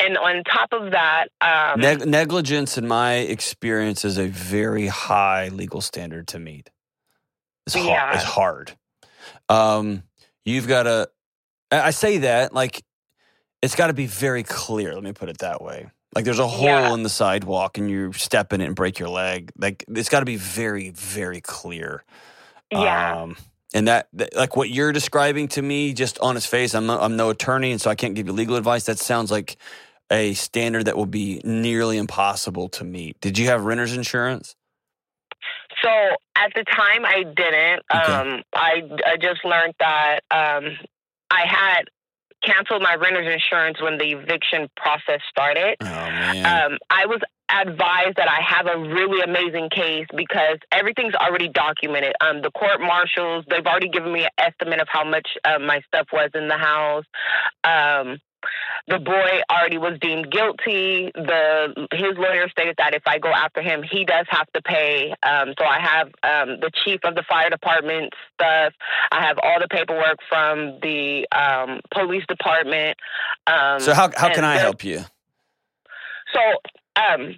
[0.00, 5.48] And on top of that, um, Neg- negligence, in my experience, is a very high
[5.48, 6.70] legal standard to meet.
[7.66, 7.86] It's hard.
[7.86, 8.14] Yeah.
[8.14, 8.76] It's hard.
[9.48, 10.02] Um,
[10.44, 11.08] you've got to.
[11.70, 12.82] I I say that like
[13.62, 14.94] it's got to be very clear.
[14.94, 15.90] Let me put it that way.
[16.14, 16.94] Like there's a hole Yeah.
[16.94, 19.50] in the sidewalk and you step in it and break your leg.
[19.56, 22.04] Like it's got to be very, very clear.
[22.70, 23.22] Yeah.
[23.22, 23.36] Um,
[23.72, 26.98] and that, that, like what you're describing to me, just on its face, I'm no,
[27.00, 28.84] I'm no attorney, and so I can't give you legal advice.
[28.84, 29.56] That sounds like
[30.12, 33.20] a standard that will be nearly impossible to meet.
[33.20, 34.54] Did you have renter's insurance?
[35.82, 35.88] So
[36.36, 37.82] at the time, I didn't.
[37.92, 38.12] Okay.
[38.12, 40.78] Um, I, I just learned that um,
[41.30, 41.88] I had
[42.44, 45.76] canceled my renter's insurance when the eviction process started.
[45.80, 46.72] Oh man.
[46.72, 52.14] Um, I was advised that I have a really amazing case because everything's already documented.
[52.20, 55.80] Um, the court marshals, they've already given me an estimate of how much uh, my
[55.86, 57.04] stuff was in the house.
[57.62, 58.18] Um,
[58.88, 61.10] the boy already was deemed guilty.
[61.14, 65.14] The his lawyer stated that if I go after him, he does have to pay.
[65.22, 68.72] Um, so I have um, the chief of the fire department stuff.
[69.10, 72.98] I have all the paperwork from the um, police department.
[73.46, 75.00] Um, so how how can I help you?
[76.32, 76.40] so,
[77.00, 77.34] um,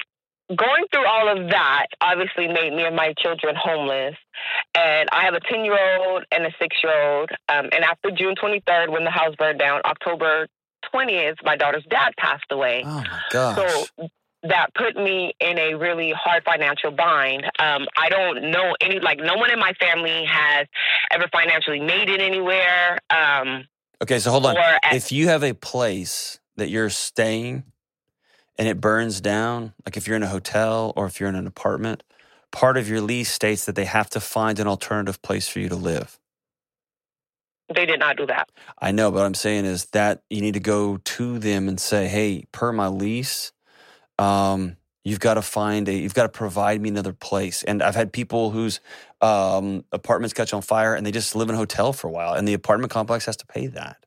[0.54, 4.14] going through all of that obviously made me and my children homeless.
[4.74, 7.30] And I have a 10 year old and a six year old.
[7.48, 10.46] Um, and after June 23rd, when the house burned down, October
[10.92, 12.82] 20th, my daughter's dad passed away.
[12.84, 13.56] Oh my gosh.
[13.56, 14.08] So
[14.42, 17.44] that put me in a really hard financial bind.
[17.58, 20.66] Um, I don't know any, like, no one in my family has
[21.10, 22.98] ever financially made it anywhere.
[23.10, 23.64] Um,
[24.02, 24.56] okay, so hold on.
[24.56, 27.64] at, if you have a place that you're staying
[28.58, 31.46] and it burns down, like if you're in a hotel or if you're in an
[31.46, 32.02] apartment,
[32.50, 35.68] part of your lease states that they have to find an alternative place for you
[35.68, 36.18] to live.
[37.74, 38.48] They did not do that.
[38.78, 41.80] I know, but what I'm saying is that you need to go to them and
[41.80, 43.52] say, "Hey, per my lease,
[44.18, 47.96] um, you've got to find a, you've got to provide me another place." And I've
[47.96, 48.80] had people whose
[49.20, 52.34] um, apartments catch on fire and they just live in a hotel for a while,
[52.34, 54.04] and the apartment complex has to pay that.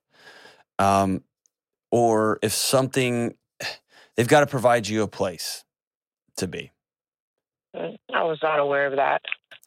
[0.78, 1.24] Um,
[1.92, 3.36] or if something,
[4.16, 5.66] they've got to provide you a place
[6.38, 6.72] to be.
[7.76, 9.22] Mm, I was not aware of that.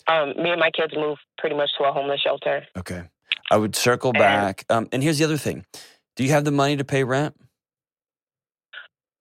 [0.08, 2.66] Um, me and my kids moved pretty much to a homeless shelter.
[2.76, 3.04] Okay,
[3.50, 4.64] I would circle And- back.
[4.70, 5.64] Um, and here's the other thing:
[6.16, 7.34] Do you have the money to pay rent?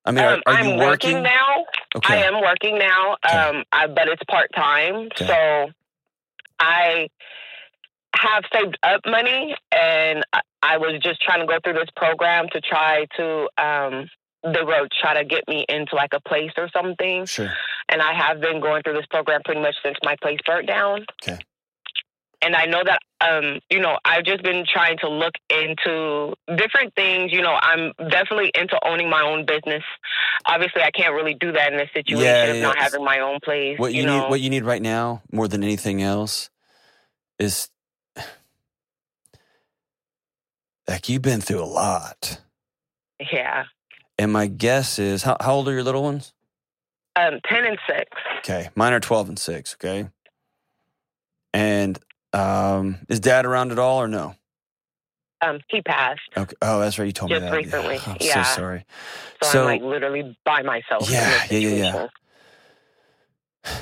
[0.05, 1.23] I mean, are, Um, are I'm you working working?
[1.23, 1.65] now.
[1.95, 2.13] Okay.
[2.21, 3.37] I am working now, Okay.
[3.37, 4.95] um, I, but it's part time.
[5.11, 5.27] Okay.
[5.27, 5.69] So
[6.59, 7.07] I
[8.15, 12.47] have saved up money, and I, I was just trying to go through this program
[12.53, 13.49] to try to.
[13.57, 14.09] Um,
[14.43, 17.53] they were try to get me into like a place or something, Sure.
[17.89, 21.05] and I have been going through this program pretty much since my place burnt down.
[21.21, 21.37] Okay.
[22.41, 26.93] And I know that um, you know, I've just been trying to look into different
[26.95, 27.31] things.
[27.31, 29.83] You know, I'm definitely into owning my own business.
[30.45, 33.19] Obviously, I can't really do that in this situation Yeah, of yeah, not having my
[33.19, 33.77] own place.
[33.79, 36.49] What you, know, need, what you need right now, more than anything else,
[37.37, 37.69] is
[40.87, 42.41] like you've been through a lot.
[43.31, 43.65] yeah,
[44.17, 46.33] And my guess is, how, how old are your little ones?
[47.15, 48.09] um, ten and six.
[48.39, 49.75] Okay, mine are twelve and six.
[49.75, 50.09] Okay,
[51.53, 51.99] and
[52.33, 54.35] um, is Dad around at all or no?
[55.43, 56.55] Um, he passed, Okay.
[56.61, 57.05] Oh, that's right.
[57.05, 57.55] You told Just me that.
[57.55, 58.43] recently, I'm yeah.
[58.43, 58.85] so sorry.
[59.41, 61.09] so, So- I'm like literally by myself.
[61.09, 62.07] Yeah, yeah, yeah,
[63.63, 63.73] yeah.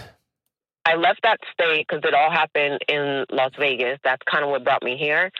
[0.85, 3.99] I left that state because it all happened in Las Vegas.
[4.03, 5.31] That's kind of what brought me here.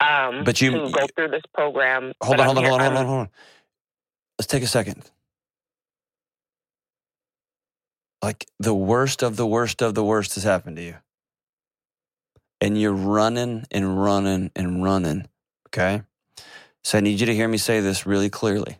[0.00, 2.12] Um, But you- to go through this program.
[2.22, 3.28] Hold on, hold on, hold on, hold on, hold on.
[4.38, 5.08] Let's take a second.
[8.22, 10.96] Like the worst of the worst of the worst has happened to you.
[12.64, 15.28] And you're running and running and running.
[15.68, 16.00] Okay.
[16.82, 18.78] So I need you to hear me say this really clearly.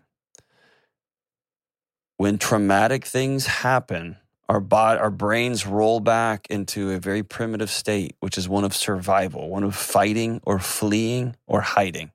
[2.16, 4.16] When traumatic things happen,
[4.48, 8.74] our body, our brains roll back into a very primitive state, which is one of
[8.74, 12.10] survival, one of fighting or fleeing or hiding.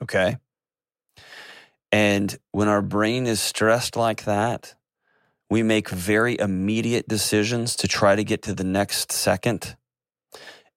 [0.00, 0.36] Okay.
[1.90, 4.76] And when our brain is stressed like that,
[5.50, 9.74] we make very immediate decisions to try to get to the next second.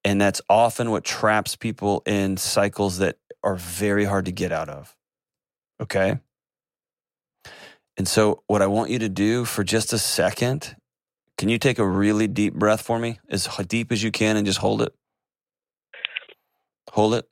[0.03, 4.69] And that's often what traps people in cycles that are very hard to get out
[4.69, 4.95] of.
[5.81, 6.19] Okay.
[7.97, 10.75] And so, what I want you to do for just a second,
[11.37, 14.45] can you take a really deep breath for me, as deep as you can, and
[14.45, 14.93] just hold it?
[16.91, 17.27] Hold it.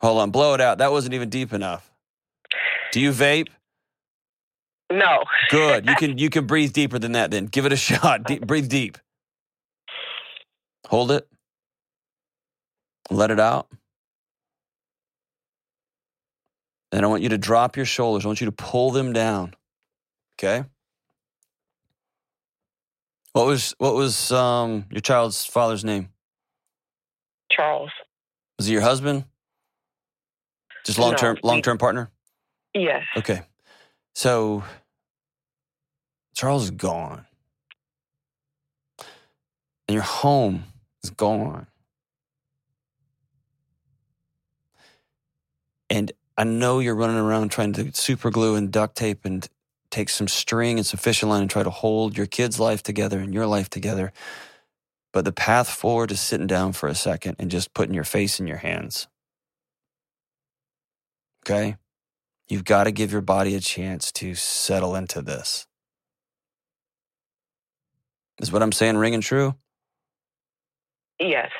[0.00, 0.30] Hold on.
[0.30, 0.78] Blow it out.
[0.78, 1.90] That wasn't even deep enough.
[2.92, 3.48] Do you vape?
[4.90, 5.24] No.
[5.50, 5.86] Good.
[5.86, 7.30] You can you can breathe deeper than that.
[7.30, 8.24] Then give it a shot.
[8.24, 8.98] Deep, breathe deep.
[10.86, 11.28] Hold it.
[13.10, 13.68] Let it out.
[16.92, 18.24] And I want you to drop your shoulders.
[18.24, 19.54] I want you to pull them down.
[20.38, 20.64] Okay.
[23.32, 26.08] What was what was um your child's father's name?
[27.52, 27.90] Charles.
[28.56, 29.24] Was he your husband?
[30.84, 32.10] Just long term, No, long term partner.
[32.74, 33.04] Yes.
[33.16, 33.42] Okay.
[34.14, 34.64] So
[36.34, 37.26] Charles is gone.
[39.86, 40.64] And your home
[41.02, 41.66] is gone.
[45.90, 49.48] And I know you're running around trying to super glue and duct tape and
[49.90, 53.18] take some string and some fishing line and try to hold your kid's life together
[53.18, 54.12] and your life together.
[55.12, 58.38] But the path forward is sitting down for a second and just putting your face
[58.38, 59.08] in your hands.
[61.44, 61.76] Okay?
[62.48, 65.66] You've got to give your body a chance to settle into this.
[68.40, 69.56] Is what I'm saying ringing true?
[71.18, 71.50] Yes.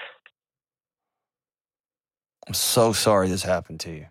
[2.46, 4.06] I'm so sorry this happened to you.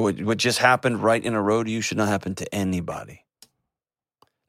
[0.00, 3.24] What, what just happened right in a row to you should not happen to anybody.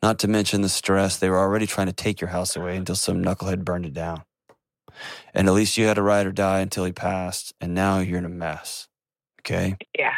[0.04, 1.18] Not to mention the stress.
[1.18, 4.24] They were already trying to take your house away until some knucklehead burned it down.
[5.34, 7.54] And at least you had to ride or die until he passed.
[7.62, 8.88] And now you're in a mess.
[9.42, 9.78] Okay?
[9.98, 10.16] Yeah.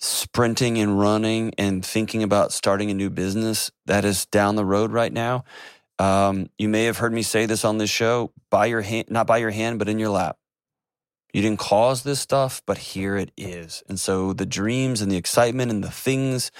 [0.00, 4.92] sprinting and running and thinking about starting a new business that is down the road
[4.92, 5.44] right now.
[5.98, 9.26] Um, you may have heard me say this on this show by your hand, not
[9.26, 10.38] by your hand, but in your lap.
[11.32, 13.82] You didn't cause this stuff, but here it is.
[13.88, 16.50] And so the dreams and the excitement and the things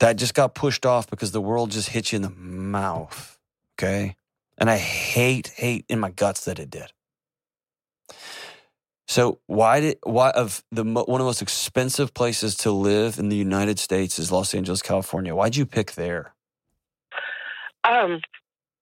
[0.00, 3.38] that just got pushed off because the world just hit you in the mouth.
[3.74, 4.16] Okay.
[4.58, 6.92] And I hate, hate in my guts that it did.
[9.06, 13.28] So why did why of the one of the most expensive places to live in
[13.28, 15.34] the United States is Los Angeles, California?
[15.34, 16.34] Why'd you pick there?
[17.84, 18.20] Um,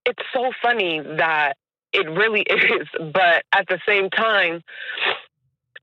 [0.07, 1.57] it's so funny that
[1.93, 4.63] it really is, but at the same time,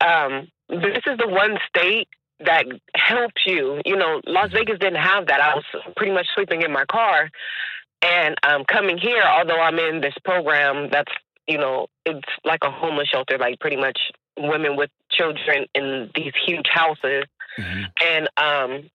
[0.02, 2.08] um, this is the one state
[2.39, 3.82] that helps you.
[3.86, 5.41] You know, Las Vegas didn't have that.
[5.41, 5.65] I was
[5.98, 7.30] pretty much sleeping in my car,
[8.02, 11.12] and um, coming here, although I'm in this program that's
[11.48, 14.00] you know it's like a homeless shelter, like pretty much
[14.38, 17.26] women with children in these huge houses
[17.58, 18.89] and um,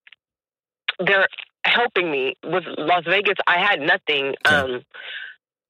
[1.04, 1.28] they're
[1.64, 3.36] helping me with Las Vegas.
[3.46, 4.34] I had nothing.
[4.46, 4.56] Okay.
[4.56, 4.82] Um,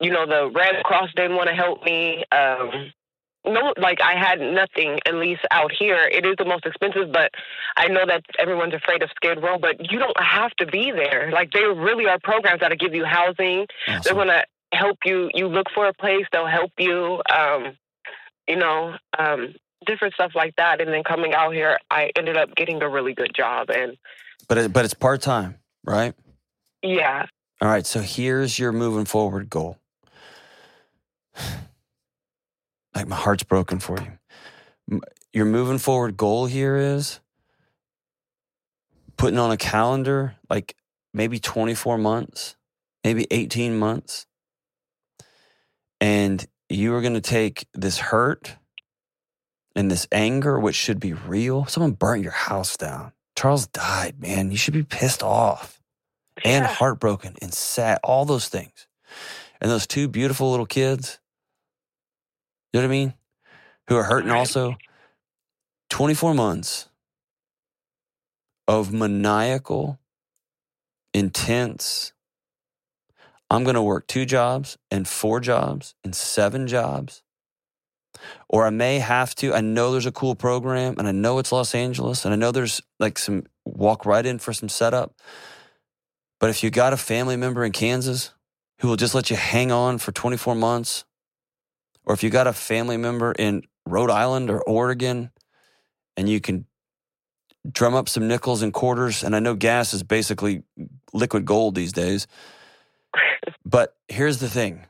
[0.01, 2.25] you know, the Red Cross didn't want to help me.
[2.33, 2.93] Um,
[3.47, 4.99] no, like I had nothing.
[5.07, 7.13] At least out here, it is the most expensive.
[7.13, 7.31] But
[7.77, 11.31] I know that everyone's afraid of Skid Row, but you don't have to be there.
[11.31, 13.67] Like there really are programs that'll give you housing.
[14.05, 15.31] They're gonna help you.
[15.35, 17.21] You look for a place, they'll help you.
[17.31, 17.77] Um,
[18.49, 19.55] you know, um,
[19.87, 20.81] different stuff like that.
[20.81, 23.71] And then coming out here, I ended up getting a really good job.
[23.71, 23.97] And
[24.49, 26.15] But it, but it's part time, right?
[26.83, 27.27] yeah,
[27.61, 27.87] All right.
[27.87, 29.79] So here's your moving forward goal.
[32.95, 35.01] Like my heart's broken for you.
[35.33, 37.19] Your moving forward goal here is
[39.17, 40.77] putting on a calendar, like
[41.13, 42.57] maybe 24 months,
[43.03, 44.27] maybe 18 months.
[46.01, 48.57] And you are going to take this hurt
[49.75, 51.67] and this anger, which should be real.
[51.67, 53.13] Someone burnt your house down.
[53.37, 54.51] Charles died, man.
[54.51, 55.81] You should be pissed off
[56.45, 56.73] and Yeah.
[56.73, 58.87] heartbroken and sad, all those things.
[59.61, 61.19] And those two beautiful little kids,
[62.75, 63.15] you know what I mean?
[63.89, 64.77] Who are hurting also.
[65.91, 66.89] 24 months
[68.67, 70.01] of maniacal,
[71.13, 72.13] intense.
[73.49, 77.23] I'm going to work two jobs and four jobs and seven jobs.
[78.49, 79.55] Or I may have to.
[79.55, 82.51] I know there's a cool program and I know it's Los Angeles and I know
[82.51, 85.15] there's like some walk right in for some setup.
[86.41, 88.33] But if you got a family member in Kansas
[88.81, 91.05] who will just let you hang on for 24 months,
[92.05, 95.31] or if you got a family member in Rhode Island or Oregon
[96.17, 96.67] and you can
[97.71, 100.63] drum up some nickels and quarters, and I know gas is basically
[101.13, 102.27] liquid gold these days.
[103.67, 104.85] But here's the thing.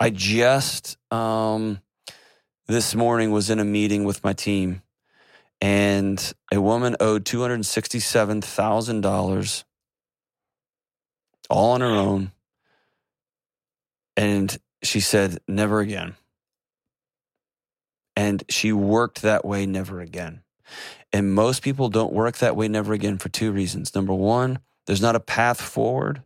[0.00, 1.80] I just um,
[2.66, 4.82] this morning was in a meeting with my team,
[5.60, 9.64] and a woman owed two hundred sixty-seven thousand dollars,
[11.48, 12.32] all on her own,
[14.16, 16.16] and she said, "Never again."
[18.16, 20.42] And she worked that way, never again.
[21.12, 23.94] And most people don't work that way, never again, for two reasons.
[23.94, 26.22] Number one, there's not a path forward.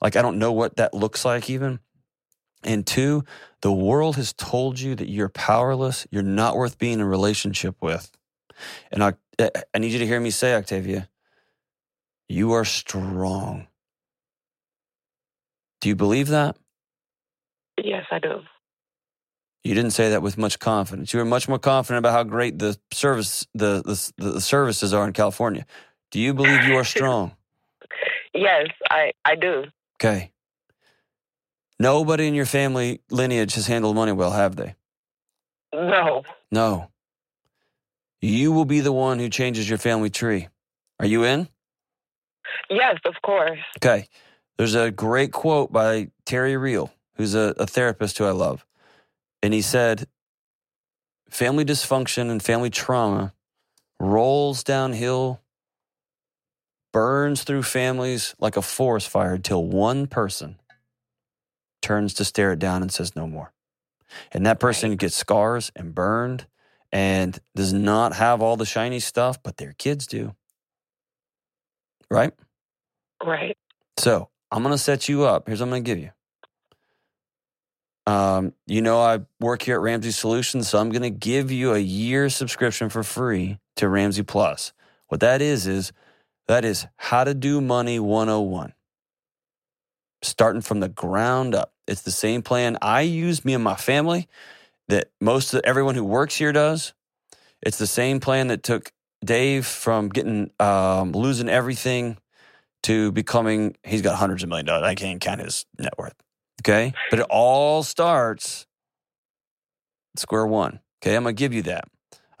[0.00, 1.80] Like, I don't know what that looks like, even.
[2.64, 3.24] And two,
[3.60, 7.76] the world has told you that you're powerless, you're not worth being in a relationship
[7.80, 8.10] with.
[8.90, 11.08] And I, eh, I need you to hear me say, Octavia,
[12.28, 13.66] you are strong.
[15.80, 16.56] Do you believe that?
[18.12, 18.42] I do.
[19.64, 21.12] You didn't say that with much confidence.
[21.12, 25.06] You were much more confident about how great the service the the, the services are
[25.06, 25.64] in California.
[26.10, 27.32] Do you believe you are strong?
[28.34, 29.64] Yes, I, I do.
[29.96, 30.30] Okay.
[31.78, 34.74] Nobody in your family lineage has handled money well, have they?
[35.72, 36.22] No.
[36.50, 36.88] No.
[38.20, 40.48] You will be the one who changes your family tree.
[41.00, 41.48] Are you in?
[42.70, 43.58] Yes, of course.
[43.78, 44.06] Okay.
[44.58, 46.90] There's a great quote by Terry Real,
[47.22, 48.66] who's a, a therapist who I love.
[49.42, 50.08] And he said,
[51.30, 53.34] Family dysfunction and family trauma
[54.00, 55.40] rolls downhill,
[56.92, 60.58] burns through families like a forest fire until one person
[61.82, 63.52] turns to stare it down and says no more.
[64.32, 64.98] And that person Right.
[64.98, 66.46] gets scars and burned
[66.92, 70.34] and does not have all the shiny stuff, but their kids do.
[72.10, 72.32] Right?
[73.24, 73.56] Right.
[73.98, 75.46] So I'm going to set you up.
[75.48, 76.10] Here's what I'm going to give you.
[78.06, 81.74] Um, you know, I work here at Ramsey Solutions, so I'm going to give you
[81.74, 84.72] a year subscription for free to Ramsey Plus.
[85.08, 85.92] What that is, is
[86.48, 88.72] that is how to do money 101,
[90.22, 91.72] starting from the ground up.
[91.86, 94.28] It's the same plan I use, me and my family,
[94.88, 96.94] that most of everyone who works here does.
[97.60, 98.90] It's the same plan that took
[99.24, 102.18] Dave from getting um, losing everything
[102.82, 104.84] to becoming he's got hundreds of million dollars.
[104.84, 106.14] I can't count his net worth.
[106.62, 106.92] Okay.
[107.10, 108.66] But it all starts
[110.16, 110.80] square one.
[111.02, 111.16] Okay.
[111.16, 111.84] I'm gonna give you that.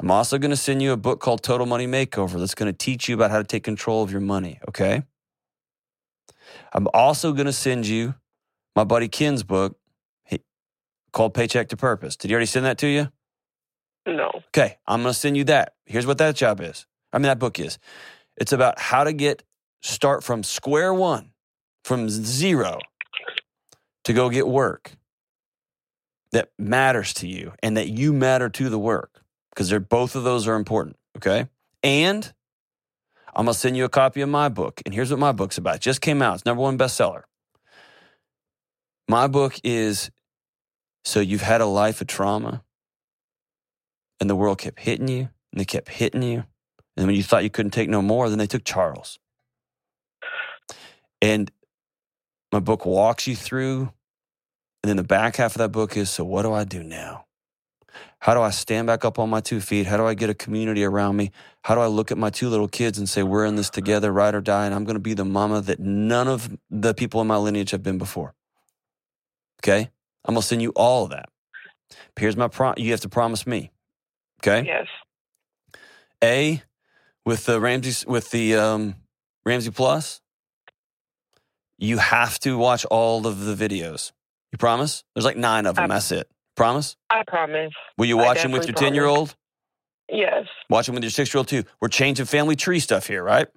[0.00, 3.14] I'm also gonna send you a book called Total Money Makeover that's gonna teach you
[3.14, 4.60] about how to take control of your money.
[4.68, 5.02] Okay.
[6.72, 8.14] I'm also gonna send you
[8.74, 9.76] my buddy Ken's book
[11.12, 12.16] called Paycheck to Purpose.
[12.16, 13.08] Did he already send that to you?
[14.06, 14.30] No.
[14.48, 15.74] Okay, I'm going to send you that.
[15.86, 16.86] Here's what that job is.
[17.12, 17.78] I mean, that book is.
[18.36, 19.42] It's about how to get
[19.82, 21.30] start from square one,
[21.84, 22.78] from zero,
[24.04, 24.92] to go get work
[26.32, 30.24] that matters to you and that you matter to the work because they're both of
[30.24, 30.96] those are important.
[31.16, 31.48] Okay,
[31.82, 32.32] and
[33.34, 34.82] I'm gonna send you a copy of my book.
[34.84, 35.76] And here's what my book's about.
[35.76, 36.36] It just came out.
[36.36, 37.22] It's number one bestseller.
[39.08, 40.10] My book is
[41.04, 42.62] so you've had a life of trauma
[44.20, 46.44] and the world kept hitting you and they kept hitting you.
[46.96, 49.18] And when you thought you couldn't take no more, then they took Charles.
[51.20, 51.50] And
[52.52, 53.92] my book walks you through.
[54.82, 57.24] And then the back half of that book is so what do I do now?
[58.18, 59.86] How do I stand back up on my two feet?
[59.86, 61.32] How do I get a community around me?
[61.62, 64.12] How do I look at my two little kids and say, we're in this together,
[64.12, 64.66] ride or die?
[64.66, 67.72] And I'm going to be the mama that none of the people in my lineage
[67.72, 68.34] have been before.
[69.60, 69.90] Okay?
[70.24, 71.28] I'm going to send you all of that.
[72.16, 72.74] Here's my prom.
[72.76, 73.72] You have to promise me.
[74.40, 74.66] Okay?
[74.66, 74.86] Yes.
[76.22, 76.62] A
[77.24, 78.94] with the Ramsey with the um,
[79.44, 80.20] Ramsey Plus,
[81.82, 84.12] you have to watch all of the videos.
[84.52, 85.02] You promise?
[85.14, 85.84] There's like nine of them.
[85.84, 86.30] Um, That's it.
[86.54, 86.96] Promise?
[87.10, 87.72] I promise.
[87.98, 89.34] Will you watch them with your ten year old?
[90.08, 90.46] Yes.
[90.70, 91.64] Watch them with your six year old too.
[91.80, 93.48] We're changing family tree stuff here, right?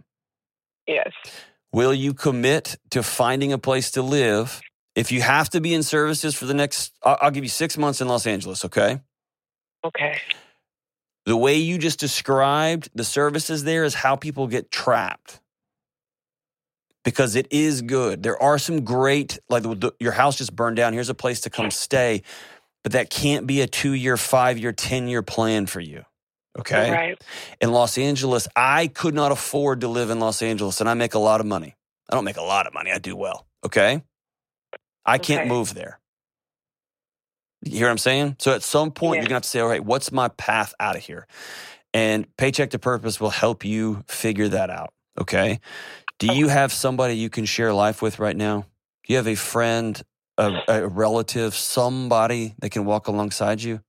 [0.87, 1.11] Yes.
[1.71, 4.61] Will you commit to finding a place to live?
[4.95, 7.77] If you have to be in services for the next, I'll, I'll give you six
[7.77, 8.65] months in Los Angeles.
[8.65, 9.01] Okay.
[9.83, 10.17] Okay.
[11.25, 15.41] The way you just described the services there is how people get trapped.
[17.05, 18.23] Because it is good.
[18.23, 20.93] There are some great, like the, the- your house just burned down.
[20.93, 22.23] Here's a place to come stay.
[22.83, 26.03] But that can't be a two year, five year, 10 year plan for you.
[26.59, 26.91] Okay.
[26.91, 27.23] Right.
[27.61, 31.13] In Los Angeles, I could not afford to live in Los Angeles and I make
[31.15, 31.75] a lot of money.
[32.09, 32.91] I don't make a lot of money.
[32.91, 33.47] I do well.
[33.65, 34.03] Okay.
[35.05, 35.49] I can't Okay.
[35.49, 35.99] move there.
[37.63, 38.35] You hear what I'm saying?
[38.39, 39.21] So at some point, Yeah.
[39.21, 41.27] you're going to have to say, all right, what's my path out of here?
[41.93, 44.93] And Paycheck to Purpose will help you figure that out.
[45.19, 45.59] Okay.
[46.19, 48.61] Do you have somebody you can share life with right now?
[49.03, 50.01] Do you have a friend,
[50.37, 53.81] a, a relative, somebody that can walk alongside you?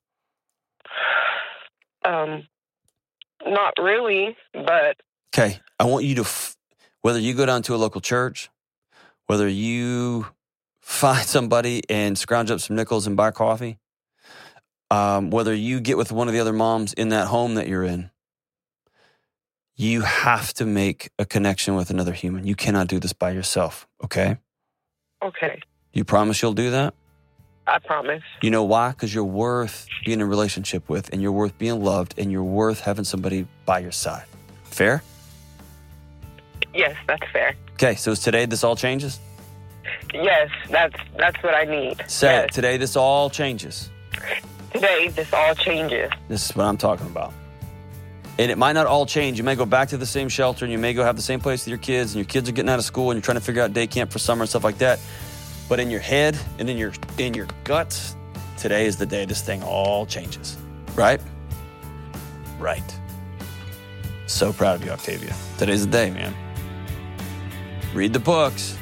[2.05, 2.47] Um,
[3.47, 4.97] not really, but
[5.35, 5.61] Okay.
[5.79, 6.57] I want you to, f-
[7.03, 8.49] whether you go down to a local church,
[9.27, 10.27] whether you
[10.81, 13.79] find somebody and scrounge up some nickels and buy coffee,
[14.91, 17.83] um, whether you get with one of the other moms in that home that you're
[17.85, 18.11] in,
[19.77, 22.47] you have to make a connection with another human.
[22.47, 23.87] You cannot do this by yourself.
[24.03, 24.39] Okay.
[25.23, 25.61] okay.
[25.93, 26.95] You promise you'll do that?
[27.67, 28.23] I promise.
[28.43, 28.91] You know why?
[28.91, 32.45] Because you're worth being in a relationship with, and you're worth being loved, and you're
[32.45, 34.25] worth having somebody by your side.
[34.65, 35.03] Fair?
[36.73, 37.55] Yes, that's fair.
[37.75, 37.97] Okay.
[37.97, 39.19] So is today this all changes?
[40.15, 42.03] Yes, that's that's what I need.
[42.09, 42.45] Say yes.
[42.45, 42.53] it.
[42.53, 43.91] Today, this all changes.
[44.73, 46.11] Today, this all changes.
[46.29, 47.33] This is what I'm talking about.
[48.39, 49.39] And it might not all change.
[49.39, 51.41] You may go back to the same shelter and you may go have the same
[51.41, 53.39] place with your kids, and your kids are getting out of school and you're trying
[53.39, 55.01] to figure out day camp for summer and stuff like that.
[55.69, 58.15] But in your head and in your in your gut,
[58.59, 60.57] today is the day this thing all changes.
[60.95, 61.21] Right?
[62.59, 62.99] Right.
[64.27, 65.35] So proud of you, Octavia.
[65.59, 66.35] Today's the day, man.
[67.95, 68.77] Read the books,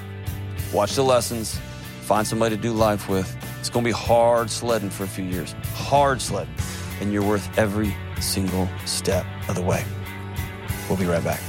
[0.73, 1.61] watch the lessons,
[2.03, 3.37] find somebody to do life with.
[3.61, 5.55] It's going to be hard sledding for a few years.
[5.75, 6.55] Hard sledding.
[7.01, 7.95] and you're worth every
[8.25, 9.85] single step of the way.
[10.89, 11.41] We'll be right back.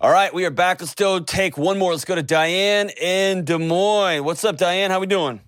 [0.00, 0.80] All right, we are back.
[0.80, 1.92] Let's still take one more.
[1.92, 4.22] Let's go to Diane in Des Moines.
[4.22, 4.90] What's up, Diane?
[4.90, 5.40] How are we doing?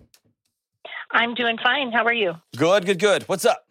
[1.11, 1.93] I'm doing fine.
[1.93, 2.35] How are you?
[2.57, 3.23] Good, good, good.
[3.25, 3.67] What's up?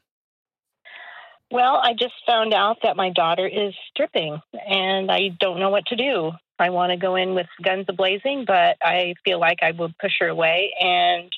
[1.51, 5.85] Well, I just found out that my daughter is stripping and I don't know what
[5.87, 6.31] to do.
[6.57, 10.13] I want to go in with guns ablazing, but I feel like I would push
[10.19, 10.73] her away.
[10.79, 11.31] And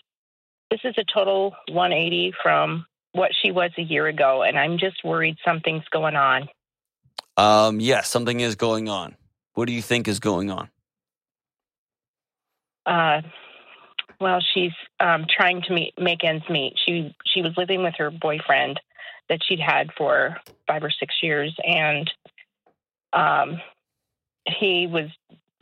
[0.69, 4.43] this is a total 180 from what she was a year ago.
[4.43, 6.49] And I'm just worried something's going on.
[7.37, 9.15] Um, yes, something is going on.
[9.53, 10.69] What do you think is going on?
[12.85, 13.21] Uh,
[14.19, 16.73] well, she's um, trying to meet, make ends meet.
[16.85, 18.79] She she was living with her boyfriend
[19.29, 20.37] that she'd had for
[20.67, 22.09] five or six years, and
[23.13, 23.61] um,
[24.47, 25.09] he was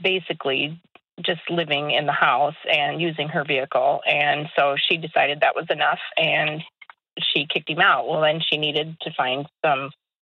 [0.01, 0.79] basically
[1.23, 4.01] just living in the house and using her vehicle.
[4.05, 6.61] And so she decided that was enough, and
[7.19, 8.07] she kicked him out.
[8.07, 9.91] Well, then she needed to find some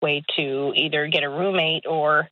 [0.02, 2.28] way to either get a roommate or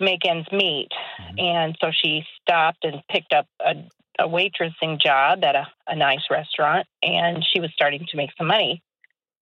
[0.00, 0.90] make ends meet.
[1.20, 1.42] Mhm.
[1.42, 3.74] And so she stopped and picked up a,
[4.20, 8.46] a waitressing job at a, a nice restaurant, and she was starting to make some
[8.46, 8.82] money.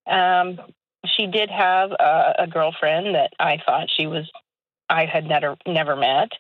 [0.07, 0.61] Um,
[1.05, 4.31] she did have a, a girlfriend that I thought she was,
[4.89, 6.31] I had never never met,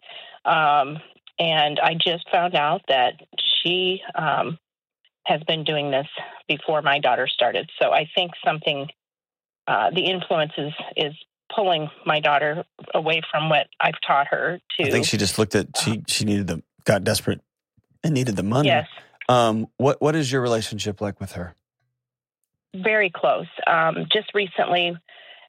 [0.45, 0.99] um,
[1.39, 3.15] and I just found out that
[3.63, 4.59] she um,
[5.25, 6.07] has been doing this
[6.49, 7.71] before my daughter started.
[7.81, 8.89] So I think something,
[9.67, 11.15] uh, the influence is, is
[11.55, 12.65] pulling my daughter
[12.95, 14.87] away from what I've taught her to.
[14.87, 17.41] I think she just looked at she she needed the got desperate
[18.03, 18.69] and needed the money.
[18.69, 18.87] yes,
[19.29, 21.55] Um, what what is your relationship like with her?
[22.83, 23.47] very close.
[23.67, 24.97] Um, just recently,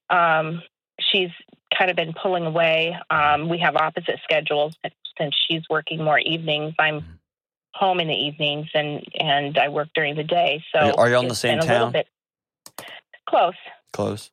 [0.09, 0.61] um,
[0.99, 1.29] she's
[1.77, 2.97] kind of been pulling away.
[3.09, 4.75] Um, we have opposite schedules
[5.17, 6.73] since she's working more evenings.
[6.79, 7.19] I'm Mhm.
[7.73, 10.63] home in the evenings, and and I work during the day.
[10.73, 11.93] So Are you- are you in the same town?
[13.27, 13.55] close.
[13.93, 14.31] Close.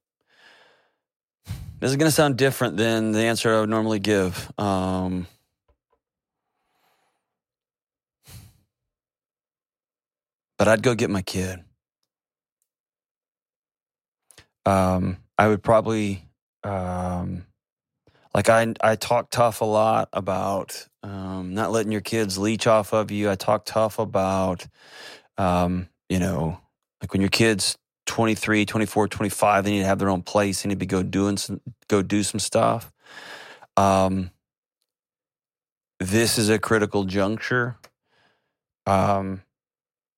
[1.81, 4.51] This is going to sound different than the answer I would normally give.
[4.59, 5.27] Um,
[10.59, 11.63] but I'd go get my kid.
[14.67, 16.24] Um, I would probably,
[16.65, 17.47] um,
[18.35, 22.93] like I, I talk tough a lot about um, not letting your kids leech off
[22.93, 23.31] of you.
[23.31, 24.67] I talk tough about,
[25.39, 26.59] um, you know,
[27.01, 30.63] like when your kids 23, 24, 25, they need to have their own place.
[30.63, 32.93] They need to be go doing some, go do some stuff.
[33.77, 34.31] Um,
[36.01, 37.77] this is a critical juncture.
[38.87, 39.43] Um,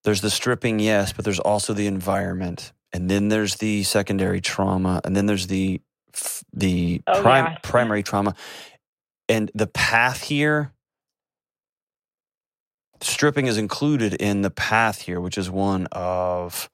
[0.05, 5.01] there's the stripping, yes, but there's also the environment, and then there's the secondary trauma,
[5.05, 5.81] and then there's the
[6.53, 7.59] the Oh, prim- yeah.
[7.63, 8.35] primary trauma,
[9.29, 10.73] and the path here.
[13.03, 16.71] Stripping is included in the path here, which is one of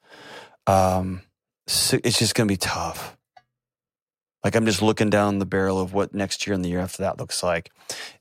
[0.66, 1.22] um,
[1.66, 3.16] it's just going to be tough.
[4.44, 7.02] Like I'm just looking down the barrel of what next year and the year after
[7.02, 7.70] that looks like,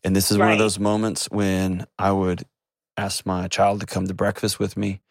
[0.03, 2.43] and this is one of those moments when I would
[2.97, 5.01] ask my child to come to breakfast with me,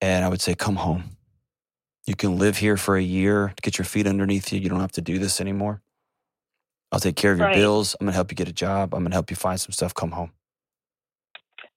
[0.00, 1.15] and I would say, "Come home.
[2.06, 4.60] You can live here for a year to get your feet underneath you.
[4.60, 5.82] You don't have to do this anymore.
[6.92, 7.54] I'll take care of your Right.
[7.54, 7.96] bills.
[8.00, 8.94] I'm going to help you get a job.
[8.94, 9.92] I'm going to help you find some stuff.
[9.94, 10.32] Come home."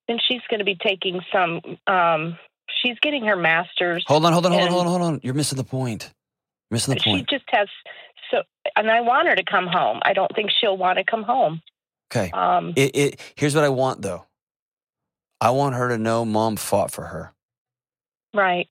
[0.07, 1.61] And she's going to be taking some.
[1.88, 2.38] Um,
[2.82, 4.03] she's getting her master's.
[4.07, 5.19] Hold on, hold on, hold on, hold on, hold on.
[5.23, 6.13] You're missing the point.
[6.69, 7.30] You're missing the she point.
[7.30, 7.67] just has
[8.32, 8.43] so,
[8.75, 9.99] and I want her to come home.
[10.03, 11.61] I don't think she'll want to come home.
[12.11, 12.30] Okay.
[12.32, 14.25] Um, It, it here's what I want though.
[15.41, 17.34] I want her to know mom fought for her.
[18.34, 18.67] Right.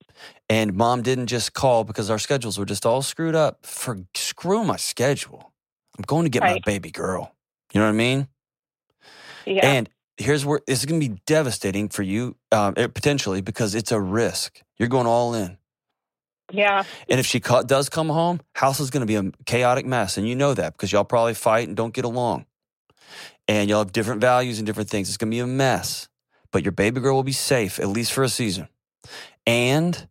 [0.49, 3.65] And mom didn't just call because our schedules were just all screwed up.
[3.65, 5.53] For screw my schedule.
[5.97, 7.35] I'm going to get my baby girl.
[7.73, 8.27] You know what I mean?
[9.45, 9.65] Yeah.
[9.65, 13.75] And here's where this is going to be devastating for you, um, eh, potentially, because
[13.75, 14.61] it's a risk.
[14.77, 15.57] You're going all in.
[16.51, 16.83] yeah.
[17.09, 20.17] And if she co- does come home, house is going to be a chaotic mess,
[20.17, 22.45] and you know that because y'all probably fight and don't get along,
[23.47, 25.09] and y'all have different values and different things.
[25.09, 26.07] It's going to be a mess,
[26.51, 28.67] but your baby girl will be safe at least for a season,
[29.45, 30.07] and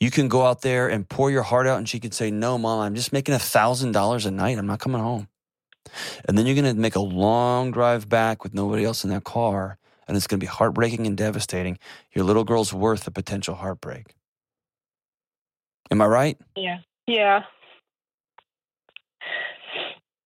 [0.00, 2.58] you can go out there and pour your heart out, and she can say, "No,
[2.58, 4.58] mom, I'm just making a thousand dollars a night.
[4.58, 5.28] I'm not coming home."
[6.26, 9.24] And then you're going to make a long drive back with nobody else in that
[9.24, 11.78] car, and it's going to be heartbreaking and devastating.
[12.12, 14.14] Your little girl's worth a potential heartbreak.
[15.90, 16.38] Am I right?
[16.56, 16.78] Yeah.
[17.06, 17.42] Yeah.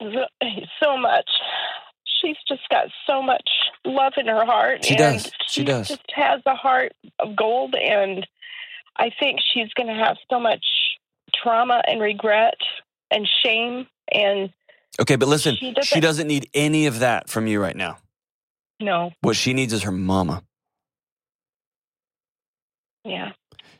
[0.01, 0.25] So,
[0.83, 1.31] so much.
[2.23, 3.49] She's just got so much
[3.85, 4.85] love in her heart.
[4.85, 5.31] She and does.
[5.49, 5.89] She does.
[5.89, 7.75] just has a heart of gold.
[7.75, 8.27] And
[8.97, 10.65] I think she's going to have so much
[11.35, 12.55] trauma and regret
[13.11, 13.87] and shame.
[14.13, 14.51] And
[15.01, 17.99] Okay, but listen, She she doesn't- doesn't, need any of that from you right now.
[18.81, 20.43] no, What she needs is her mama.
[23.05, 23.33] yeah.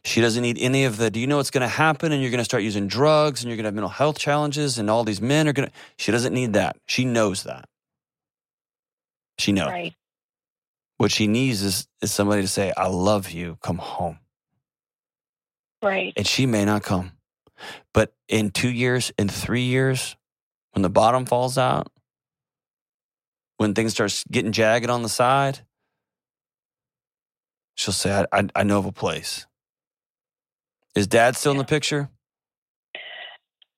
[0.05, 2.11] She doesn't need any of the, do you know what's going to happen?
[2.11, 4.79] And you're going to start using drugs and you're going to have mental health challenges
[4.79, 6.77] and all these men are going to, she doesn't need that.
[6.87, 7.69] She knows that.
[9.43, 9.71] She knows.
[9.71, 9.95] Right.
[10.99, 14.21] What she needs is, is somebody to say, I love you, come home.
[15.83, 16.13] Right.
[16.17, 17.11] And she may not come.
[17.93, 20.17] But in two years, in three years,
[20.73, 21.91] when the bottom falls out,
[23.57, 25.59] when things start getting jagged on the side,
[27.75, 29.47] she'll say, I, I, I know of a place.
[30.95, 32.11] Is dad still in the picture?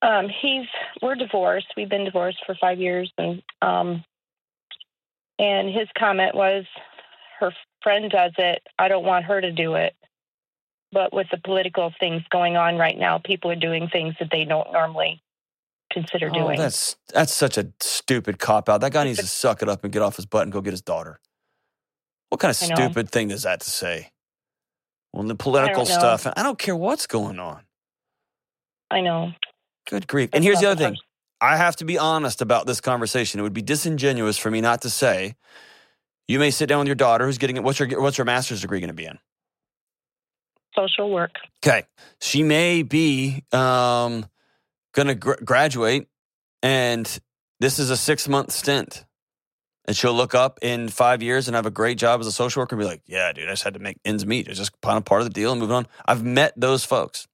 [0.02, 0.66] Um, he's
[1.00, 1.68] we're divorced.
[1.74, 4.04] We've been divorced for five years, and um,
[5.38, 6.64] and his comment was,
[7.40, 8.62] her friend does it.
[8.78, 9.94] I don't want her to do it.
[10.92, 14.44] But with the political things going on right now, people are doing things that they
[14.44, 15.20] don't normally
[15.92, 16.58] consider Oh, doing.
[16.58, 18.80] that's that's such a stupid cop out.
[18.80, 20.72] That guy needs to suck it up and get off his butt and go get
[20.72, 21.18] his daughter.
[22.28, 24.10] What kind of stupid thing is that to say?
[25.12, 25.90] Well, the political know.
[25.90, 27.62] stuff, I don't care what's going on.
[28.90, 29.32] I know.
[29.88, 30.30] Good grief.
[30.32, 30.96] And here's the other thing.
[31.44, 33.38] I have to be honest about this conversation.
[33.38, 35.34] It would be disingenuous for me not to say,
[36.26, 38.80] you may sit down with your daughter who's getting what's your what's her master's degree
[38.80, 39.18] going to be in?
[40.74, 41.32] Social work.
[41.64, 41.84] Okay,
[42.20, 44.26] she may be um,
[44.92, 46.08] going to gr- graduate,
[46.62, 47.20] and
[47.60, 49.04] this is a six month stint,
[49.86, 52.60] and she'll look up in five years and have a great job as a social
[52.62, 54.48] worker and be like, "Yeah, dude, I just had to make ends meet.
[54.48, 57.28] It's just kind of part of the deal and moving on." I've met those folks.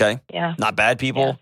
[0.00, 0.54] Okay, Yeah.
[0.58, 1.32] not bad people, Yeah.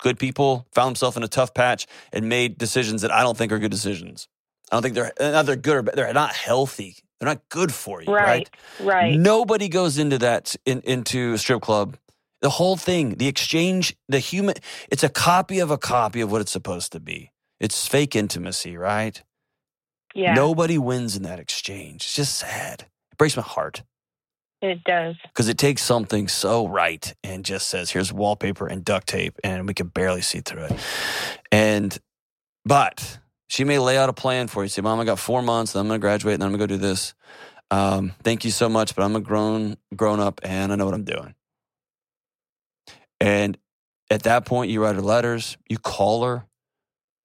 [0.00, 3.52] Good people, found themselves in a tough patch and made decisions that I don't think
[3.52, 4.28] are good decisions.
[4.70, 5.96] I don't think they're uh, not they're good or bad.
[5.96, 6.96] They're not healthy.
[7.18, 8.48] They're not good for you, right?
[8.80, 8.86] Right.
[8.86, 9.18] Right.
[9.18, 11.96] Nobody goes into that in, into a strip club.
[12.42, 14.54] The whole thing, the exchange, the human,
[14.90, 17.32] it's a copy of a copy of what it's supposed to be.
[17.58, 19.22] It's fake intimacy, right?
[20.14, 20.34] Yeah.
[20.34, 22.02] Nobody wins in that exchange.
[22.02, 22.82] It's just sad.
[23.10, 23.82] It breaks my heart
[24.66, 25.16] It does.
[25.24, 29.66] because it takes something so right and just says, here's wallpaper and duct tape, and
[29.66, 30.72] we can barely see through it.
[31.52, 31.96] And,
[32.64, 34.68] but she may lay out a plan for you.
[34.68, 36.68] Say, Mom, I got four months, then I'm going to graduate, and then I'm going
[36.68, 37.14] to go do this.
[37.70, 40.94] Um, thank you so much, but I'm a grown grown up and I know what
[40.94, 41.34] I'm doing.
[43.20, 43.58] And
[44.10, 46.46] at that point, you write her letters, you call her,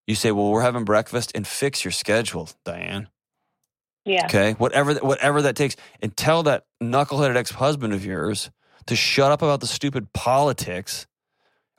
[0.06, 3.08] you say, "Well, we're having breakfast," and fix your schedule, Diane.
[4.04, 4.24] Yeah.
[4.26, 8.50] Okay, whatever whatever that takes, and tell that knuckleheaded ex husband of yours
[8.86, 11.06] to shut up about the stupid politics.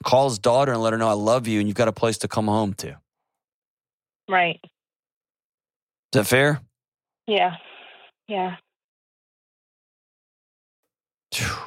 [0.03, 2.17] Call his daughter and let her know I love you, and you've got a place
[2.19, 2.97] to come home to.
[4.29, 4.59] Right.
[4.63, 4.69] Is
[6.13, 6.61] that fair?
[7.27, 7.55] Yeah.
[8.27, 8.55] Yeah.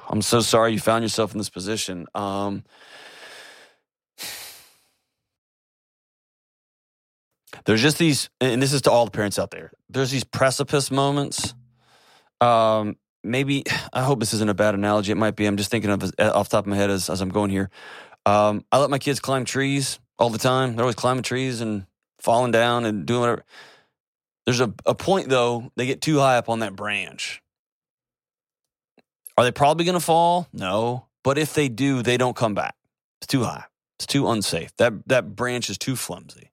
[0.08, 2.06] I'm so sorry you found yourself in this position.
[2.14, 2.64] Um,
[7.64, 9.72] there's just these, and this is to all the parents out there.
[9.88, 11.54] There's these precipice moments.
[12.40, 15.12] Um, maybe I hope this isn't a bad analogy.
[15.12, 15.46] It might be.
[15.46, 17.70] I'm just thinking of off the top of my head as, as I'm going here.
[18.24, 20.74] Um, I let my kids climb trees all the time.
[20.74, 21.86] They're always climbing trees and
[22.18, 23.44] falling down and doing whatever.
[24.44, 27.42] There's a, a point though they get too high up on that branch.
[29.38, 30.48] Are they probably going to fall?
[30.52, 31.06] No.
[31.22, 32.74] But if they do, they don't come back.
[33.20, 33.64] It's too high.
[33.98, 34.76] It's too unsafe.
[34.76, 36.50] That that branch is too flimsy.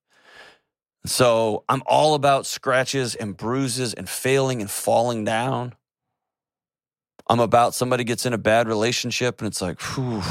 [1.05, 5.73] So I'm all about scratches and bruises and failing and falling down.
[7.27, 10.21] I'm about somebody gets in a bad relationship and it's like, whew,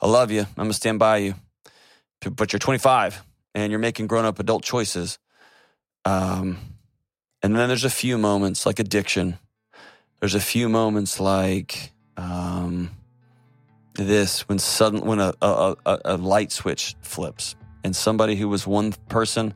[0.00, 0.40] I love you.
[0.40, 1.34] I'm gonna stand by you.
[2.30, 3.22] But you're 25
[3.54, 5.18] and you're making grown up adult choices.
[6.04, 6.58] Um,
[7.42, 9.38] and then there's a few moments like addiction
[10.20, 12.90] there's a few moments like um,
[13.94, 17.54] this when sudden when a, a, a, a light switch flips
[17.88, 19.54] and somebody who was one person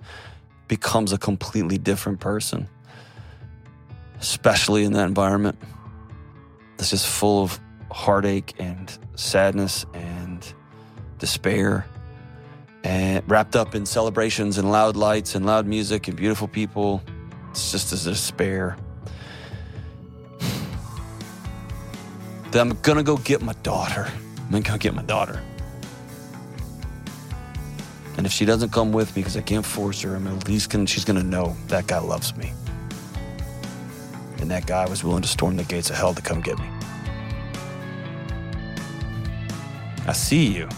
[0.66, 2.66] becomes a completely different person
[4.20, 5.58] especially in that environment
[6.78, 7.60] It's just full of
[7.90, 10.50] heartache and sadness and
[11.18, 11.86] despair
[12.84, 17.02] and wrapped up in celebrations and loud lights and loud music and beautiful people
[17.50, 18.78] it's just a despair
[22.50, 24.10] that I'm gonna go get my daughter.
[24.38, 25.42] I'm gonna go get my daughter.
[28.16, 30.70] And if she doesn't come with me because I can't force her, I'm at least
[30.70, 32.52] gonna, she's gonna know that guy loves me.
[34.38, 36.66] And that guy was willing to storm the gates of hell to come get me.
[40.06, 40.68] I see you,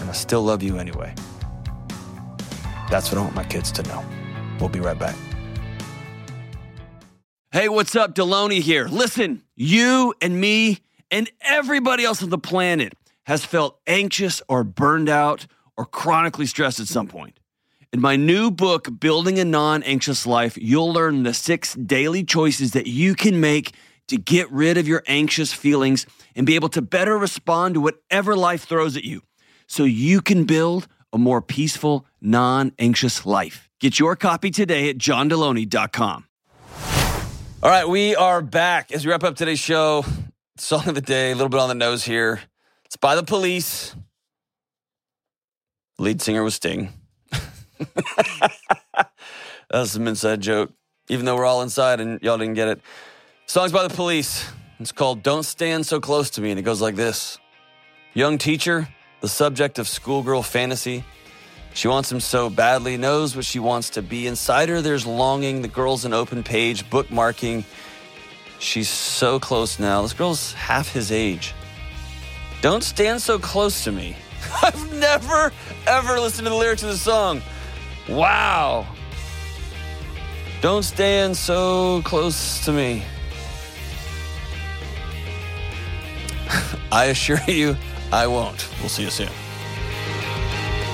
[0.00, 1.14] and I still love you anyway.
[2.90, 4.04] That's what I want my kids to know.
[4.60, 5.16] We'll be right back.
[7.50, 8.14] Hey, what's up?
[8.14, 8.86] Delony here.
[8.88, 12.92] Listen, you and me and everybody else on the planet
[13.24, 15.46] has felt anxious or burned out
[15.76, 17.38] or chronically stressed at some point.
[17.92, 22.72] In my new book, Building a Non Anxious Life, you'll learn the six daily choices
[22.72, 23.72] that you can make
[24.08, 28.34] to get rid of your anxious feelings and be able to better respond to whatever
[28.34, 29.22] life throws at you
[29.66, 33.68] so you can build a more peaceful, non anxious life.
[33.80, 36.26] Get your copy today at johndelony.com.
[37.62, 40.04] All right, we are back as we wrap up today's show.
[40.56, 42.40] Song of the day, a little bit on the nose here.
[42.84, 43.94] It's by the police.
[46.02, 46.92] Lead singer was Sting.
[49.70, 50.72] That's some inside joke,
[51.08, 52.80] even though we're all inside and y'all didn't get it.
[53.46, 54.44] Song's by the police.
[54.80, 57.38] It's called Don't Stand So Close to Me, and it goes like this
[58.14, 58.88] Young teacher,
[59.20, 61.04] the subject of schoolgirl fantasy.
[61.72, 64.26] She wants him so badly, knows what she wants to be.
[64.26, 65.62] Inside her, there's longing.
[65.62, 67.62] The girl's an open page, bookmarking.
[68.58, 70.02] She's so close now.
[70.02, 71.54] This girl's half his age.
[72.60, 74.16] Don't stand so close to me.
[74.62, 75.52] I've never,
[75.86, 77.42] ever listened to the lyrics of the song.
[78.08, 78.86] Wow.
[80.60, 83.02] Don't stand so close to me.
[86.92, 87.76] I assure you,
[88.12, 88.68] I won't.
[88.80, 89.28] We'll see you soon.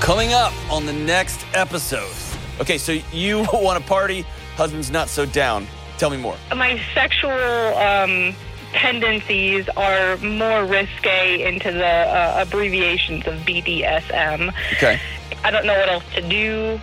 [0.01, 2.13] Coming up on the next episode.
[2.61, 4.23] Okay, so you want to party,
[4.57, 5.67] husband's not so down.
[5.99, 6.37] Tell me more.
[6.55, 8.35] My sexual um,
[8.73, 14.53] tendencies are more risque into the uh, abbreviations of BDSM.
[14.75, 15.01] Okay.
[15.45, 16.81] I don't know what else to do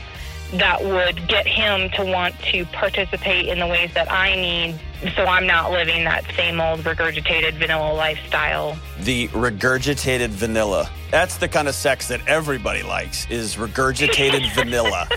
[0.54, 4.80] that would get him to want to participate in the ways that I need
[5.16, 8.78] so I'm not living that same old regurgitated vanilla lifestyle.
[9.02, 10.90] The regurgitated vanilla.
[11.12, 15.08] That's the kind of sex that everybody likes is regurgitated vanilla.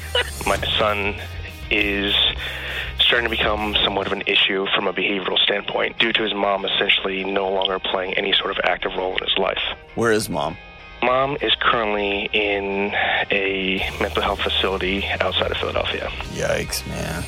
[0.47, 1.15] My son
[1.71, 2.15] is
[3.01, 6.65] starting to become somewhat of an issue from a behavioral standpoint due to his mom
[6.65, 9.63] essentially no longer playing any sort of active role in his life.
[9.95, 10.57] Where is mom?
[11.03, 12.93] Mom is currently in
[13.31, 16.09] a mental health facility outside of Philadelphia.
[16.33, 17.25] Yikes, man.